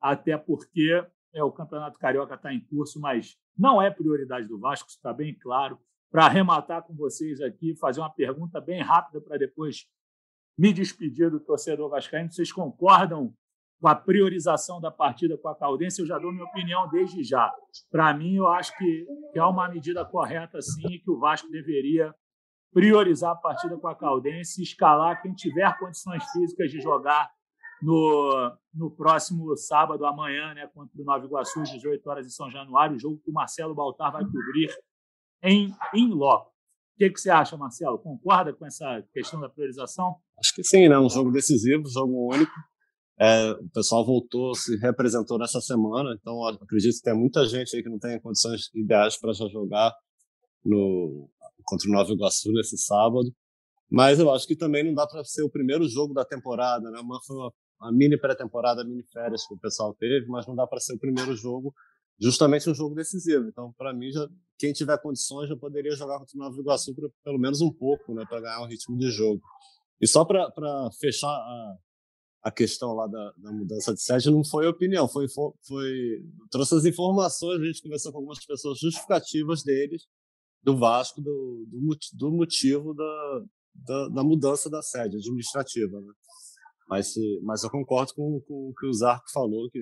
até 0.01 0.37
porque 0.39 1.07
é, 1.35 1.43
o 1.43 1.53
Campeonato 1.53 1.99
Carioca 1.99 2.35
está 2.35 2.53
em 2.53 2.61
curso, 2.61 2.99
mas 3.01 3.37
não 3.57 3.81
é 3.83 3.91
prioridade 3.91 4.49
do 4.49 4.59
Vasco, 4.59 4.89
isso 4.89 4.97
está 4.97 5.13
bem 5.13 5.35
claro 5.35 5.79
para 6.11 6.27
arrematar 6.27 6.83
com 6.83 6.95
vocês 6.95 7.41
aqui, 7.41 7.77
fazer 7.77 8.01
uma 8.01 8.11
pergunta 8.11 8.61
bem 8.61 8.81
rápida 8.81 9.21
para 9.21 9.37
depois 9.37 9.87
me 10.57 10.73
despedir 10.73 11.31
do 11.31 11.41
torcedor 11.41 11.91
vascaíno. 11.91 12.31
Vocês 12.31 12.53
concordam 12.53 13.35
com 13.81 13.89
a 13.89 13.95
priorização 13.95 14.81
da 14.81 14.91
partida 14.91 15.37
com 15.37 15.49
a 15.49 15.55
Caldense, 15.55 16.01
eu 16.01 16.07
já 16.07 16.19
dou 16.19 16.33
minha 16.33 16.45
opinião 16.45 16.89
desde 16.89 17.23
já. 17.23 17.53
Para 17.91 18.15
mim, 18.15 18.37
eu 18.37 18.49
acho 18.49 18.75
que, 18.79 19.07
é 19.35 19.45
uma 19.45 19.69
medida 19.69 20.05
correta, 20.05 20.63
sim, 20.63 21.01
que 21.01 21.11
o 21.11 21.19
Vasco 21.19 21.51
deveria 21.51 22.15
priorizar 22.73 23.33
a 23.33 23.37
partida 23.37 23.77
com 23.77 23.87
a 23.87 23.95
Caldense 23.95 24.61
e 24.61 24.65
escalar 24.65 25.21
quem 25.21 25.35
tiver 25.35 25.79
condições 25.79 26.25
físicas 26.33 26.71
de 26.71 26.81
jogar 26.81 27.31
no, 27.83 28.57
no 28.73 28.91
próximo 28.91 29.55
sábado, 29.57 30.07
amanhã, 30.07 30.55
né, 30.55 30.67
contra 30.69 31.01
o 31.01 31.05
Nova 31.05 31.25
Iguaçu, 31.27 31.61
às 31.61 31.71
18 31.71 32.09
horas 32.09 32.27
em 32.27 32.31
São 32.31 32.51
Januário, 32.51 32.97
o 32.97 32.99
jogo 32.99 33.21
que 33.23 33.31
o 33.31 33.35
Marcelo 33.35 33.75
Baltar 33.75 34.13
vai 34.13 34.25
cobrir 34.25 34.75
em, 35.43 35.75
em 35.93 36.09
loco. 36.09 36.54
O 36.95 36.97
que, 36.97 37.11
que 37.11 37.21
você 37.21 37.29
acha, 37.29 37.57
Marcelo? 37.57 37.99
Concorda 37.99 38.53
com 38.53 38.65
essa 38.65 39.03
questão 39.13 39.41
da 39.41 39.49
priorização? 39.49 40.15
Acho 40.39 40.55
que 40.55 40.63
sim, 40.63 40.89
né? 40.89 40.97
Um 40.97 41.11
jogo 41.11 41.33
decisivo, 41.33 41.83
jogo 41.89 42.33
único. 42.33 42.53
É, 43.19 43.51
o 43.53 43.69
pessoal 43.71 44.07
voltou, 44.07 44.55
se 44.55 44.77
representou 44.77 45.39
nessa 45.39 45.61
semana, 45.61 46.17
então 46.19 46.47
acredito 46.47 46.97
que 46.97 47.03
tem 47.03 47.15
muita 47.15 47.47
gente 47.47 47.77
aí 47.77 47.83
que 47.83 47.89
não 47.89 47.99
tem 47.99 48.21
condições 48.21 48.71
ideais 48.75 49.19
para 49.19 49.33
já 49.33 49.47
jogar 49.49 49.93
no, 50.65 51.29
contra 51.65 51.89
o 51.89 51.93
Nova 51.93 52.13
Iguaçu 52.13 52.53
nesse 52.53 52.79
sábado. 52.79 53.33
Mas 53.91 54.19
eu 54.19 54.33
acho 54.33 54.47
que 54.47 54.57
também 54.57 54.85
não 54.85 54.95
dá 54.95 55.07
para 55.07 55.25
ser 55.25 55.43
o 55.43 55.51
primeiro 55.51 55.89
jogo 55.89 56.15
da 56.15 56.25
temporada, 56.25 56.91
né? 56.91 57.01
Uma, 57.01 57.21
foi 57.25 57.37
uma, 57.37 57.53
uma 57.81 57.93
mini 57.93 58.19
pré-temporada, 58.19 58.85
mini 58.85 59.05
férias 59.13 59.47
que 59.47 59.55
o 59.55 59.59
pessoal 59.59 59.95
teve, 59.95 60.27
mas 60.27 60.47
não 60.47 60.55
dá 60.55 60.67
para 60.67 60.81
ser 60.81 60.95
o 60.95 60.99
primeiro 60.99 61.35
jogo, 61.37 61.73
justamente 62.21 62.69
um 62.69 62.75
jogo 62.75 62.95
decisivo. 62.95 63.47
Então, 63.49 63.73
para 63.77 63.93
mim, 63.93 64.11
já, 64.11 64.27
quem 64.59 64.73
tiver 64.73 65.01
condições 65.01 65.49
já 65.49 65.57
poderia 65.57 65.95
jogar 65.97 66.19
contra 66.19 66.37
o 66.37 66.39
Nova 66.39 66.61
Iguaçu 66.61 66.95
por, 66.95 67.11
pelo 67.23 67.39
menos 67.39 67.61
um 67.61 67.73
pouco, 67.73 68.15
né? 68.15 68.25
Para 68.29 68.41
ganhar 68.41 68.63
um 68.63 68.67
ritmo 68.67 68.97
de 68.97 69.11
jogo. 69.11 69.43
E 70.01 70.07
só 70.07 70.25
para 70.25 70.51
fechar 71.01 71.29
a, 71.29 71.77
a 72.45 72.51
questão 72.51 72.93
lá 72.93 73.07
da, 73.07 73.33
da, 73.39 73.53
mudança 73.53 73.95
de 73.95 74.03
sede 74.03 74.31
não 74.31 74.45
foi 74.45 74.67
opinião, 74.67 75.09
foi, 75.09 75.27
foi 75.67 76.23
trouxe 76.51 76.75
as 76.75 76.85
informações, 76.85 77.61
a 77.61 77.65
gente 77.65 77.83
conversou 77.83 78.13
com 78.13 78.19
algumas 78.19 78.45
pessoas 78.45 78.79
justificativas 78.79 79.63
deles, 79.63 80.03
do 80.63 80.77
Vasco, 80.77 81.21
do, 81.21 81.67
do, 81.69 81.97
do 82.15 82.31
motivo 82.31 82.95
da, 82.95 83.43
da, 83.75 84.09
da, 84.09 84.25
mudança 84.25 84.69
da 84.69 84.83
sede 84.83 85.17
administrativa. 85.17 86.01
Né? 86.01 86.13
Mas, 86.89 87.15
mas 87.43 87.63
eu 87.63 87.71
concordo 87.71 88.13
com, 88.15 88.41
com 88.47 88.71
o 88.71 88.75
que 88.75 88.87
o 88.87 88.93
Zarco 88.93 89.31
falou, 89.33 89.71
que, 89.71 89.81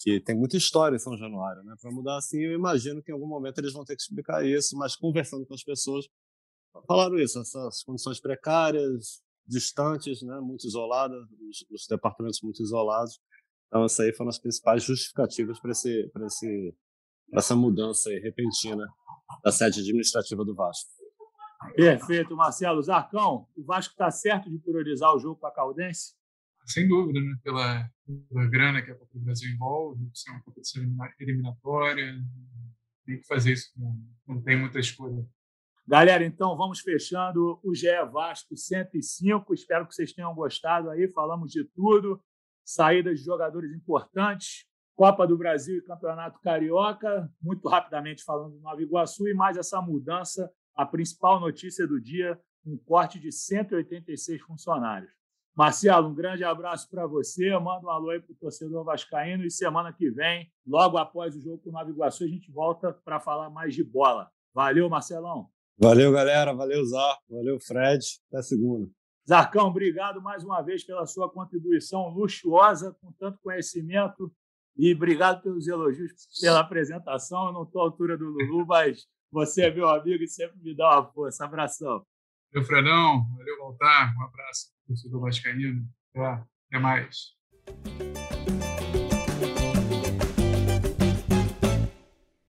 que 0.00 0.18
tem 0.18 0.34
muita 0.34 0.56
história 0.56 0.96
em 0.96 0.98
São 0.98 1.16
Januário. 1.16 1.62
Né? 1.62 1.74
Para 1.80 1.92
mudar 1.92 2.16
assim, 2.16 2.40
eu 2.40 2.54
imagino 2.54 3.02
que 3.02 3.12
em 3.12 3.14
algum 3.14 3.28
momento 3.28 3.58
eles 3.58 3.74
vão 3.74 3.84
ter 3.84 3.94
que 3.94 4.02
explicar 4.02 4.44
isso, 4.44 4.76
mas 4.76 4.96
conversando 4.96 5.46
com 5.46 5.54
as 5.54 5.62
pessoas, 5.62 6.06
falaram 6.88 7.18
isso, 7.18 7.38
essas 7.38 7.82
condições 7.82 8.18
precárias, 8.18 9.22
distantes, 9.46 10.22
né, 10.22 10.40
muito 10.40 10.66
isoladas, 10.66 11.20
os, 11.48 11.66
os, 11.70 11.86
departamentos 11.86 12.40
muito 12.42 12.62
isolados. 12.62 13.20
Então, 13.66 13.84
essas 13.84 14.00
aí 14.00 14.12
foram 14.14 14.30
as 14.30 14.38
principais 14.38 14.82
justificativas 14.82 15.60
para 15.60 15.72
esse, 15.72 16.08
para 16.12 16.26
esse, 16.26 16.74
essa 17.34 17.54
mudança 17.54 18.10
repentina 18.10 18.86
da 19.44 19.52
sede 19.52 19.80
administrativa 19.80 20.44
do 20.44 20.54
Vasco. 20.54 20.90
Perfeito, 21.74 22.34
Marcelo. 22.34 22.82
Zarcão, 22.82 23.46
o 23.54 23.62
Vasco 23.64 23.92
está 23.92 24.10
certo 24.10 24.50
de 24.50 24.58
priorizar 24.58 25.14
o 25.14 25.18
jogo 25.18 25.38
para 25.38 25.50
a 25.50 25.52
Caldense? 25.52 26.14
Sem 26.66 26.86
dúvida, 26.86 27.20
né? 27.20 27.36
pela, 27.42 27.90
pela 28.28 28.46
grana 28.46 28.82
que 28.82 28.90
a 28.90 28.94
Copa 28.94 29.12
do 29.14 29.24
Brasil 29.24 29.50
envolve, 29.50 30.08
ser 30.14 30.30
uma 30.30 30.42
competição 30.42 30.82
eliminatória, 31.18 32.14
tem 33.04 33.18
que 33.18 33.26
fazer 33.26 33.52
isso, 33.52 33.72
não, 33.76 33.96
não 34.26 34.42
tem 34.42 34.56
muita 34.56 34.78
escolha. 34.78 35.26
Galera, 35.86 36.24
então 36.24 36.56
vamos 36.56 36.80
fechando 36.80 37.58
o 37.64 37.74
GE 37.74 37.88
Vasco 38.12 38.56
105. 38.56 39.52
Espero 39.52 39.86
que 39.86 39.94
vocês 39.94 40.12
tenham 40.12 40.32
gostado 40.34 40.88
aí. 40.88 41.08
Falamos 41.08 41.50
de 41.50 41.64
tudo. 41.64 42.22
Saídas 42.64 43.18
de 43.18 43.24
jogadores 43.24 43.72
importantes, 43.72 44.64
Copa 44.94 45.26
do 45.26 45.36
Brasil 45.36 45.78
e 45.78 45.82
Campeonato 45.82 46.38
Carioca. 46.40 47.28
Muito 47.42 47.68
rapidamente 47.68 48.22
falando 48.22 48.52
do 48.52 48.60
Nova 48.60 48.80
Iguaçu 48.80 49.26
e 49.26 49.34
mais 49.34 49.56
essa 49.56 49.82
mudança. 49.82 50.48
A 50.76 50.86
principal 50.86 51.40
notícia 51.40 51.86
do 51.88 52.00
dia: 52.00 52.38
um 52.64 52.76
corte 52.76 53.18
de 53.18 53.32
186 53.32 54.40
funcionários. 54.42 55.10
Marcelo, 55.56 56.08
um 56.08 56.14
grande 56.14 56.44
abraço 56.44 56.88
para 56.88 57.06
você. 57.06 57.50
Manda 57.58 57.86
um 57.86 57.90
alô 57.90 58.10
aí 58.10 58.20
para 58.20 58.32
o 58.32 58.36
torcedor 58.36 58.84
vascaíno. 58.84 59.44
E 59.44 59.50
semana 59.50 59.92
que 59.92 60.10
vem, 60.10 60.50
logo 60.66 60.96
após 60.96 61.36
o 61.36 61.40
jogo 61.40 61.58
com 61.58 61.70
o 61.70 61.72
Nova 61.72 61.90
Iguaçu, 61.90 62.24
a 62.24 62.28
gente 62.28 62.50
volta 62.50 62.92
para 62.92 63.20
falar 63.20 63.50
mais 63.50 63.74
de 63.74 63.84
bola. 63.84 64.30
Valeu, 64.54 64.88
Marcelão. 64.88 65.48
Valeu, 65.78 66.12
galera. 66.12 66.54
Valeu, 66.54 66.84
Zarco. 66.84 67.22
Valeu, 67.28 67.58
Fred. 67.60 68.04
Até 68.28 68.42
segunda. 68.42 68.88
Zarcão, 69.28 69.68
obrigado 69.68 70.20
mais 70.20 70.42
uma 70.42 70.60
vez 70.62 70.84
pela 70.84 71.06
sua 71.06 71.30
contribuição 71.30 72.08
luxuosa, 72.08 72.96
com 73.00 73.12
tanto 73.12 73.38
conhecimento. 73.42 74.32
E 74.76 74.94
obrigado 74.94 75.42
pelos 75.42 75.68
elogios, 75.68 76.12
pela 76.40 76.60
apresentação. 76.60 77.46
Eu 77.46 77.52
não 77.52 77.62
estou 77.64 77.82
à 77.82 77.84
altura 77.84 78.16
do 78.16 78.24
Lulu, 78.24 78.66
mas 78.68 79.06
você 79.30 79.66
é 79.66 79.74
meu 79.74 79.88
amigo 79.88 80.22
e 80.22 80.28
sempre 80.28 80.58
me 80.60 80.74
dá 80.74 81.00
uma 81.00 81.12
força. 81.12 81.44
Abração. 81.44 82.04
Valeu, 82.52 82.66
Fredão. 82.66 83.26
Valeu, 83.36 83.56
Voltar. 83.58 84.12
Um 84.18 84.24
abraço, 84.24 84.72
torcedor 84.90 85.20
vascaíno. 85.20 85.88
Até, 86.14 86.42
até 86.68 86.78
mais. 86.78 88.29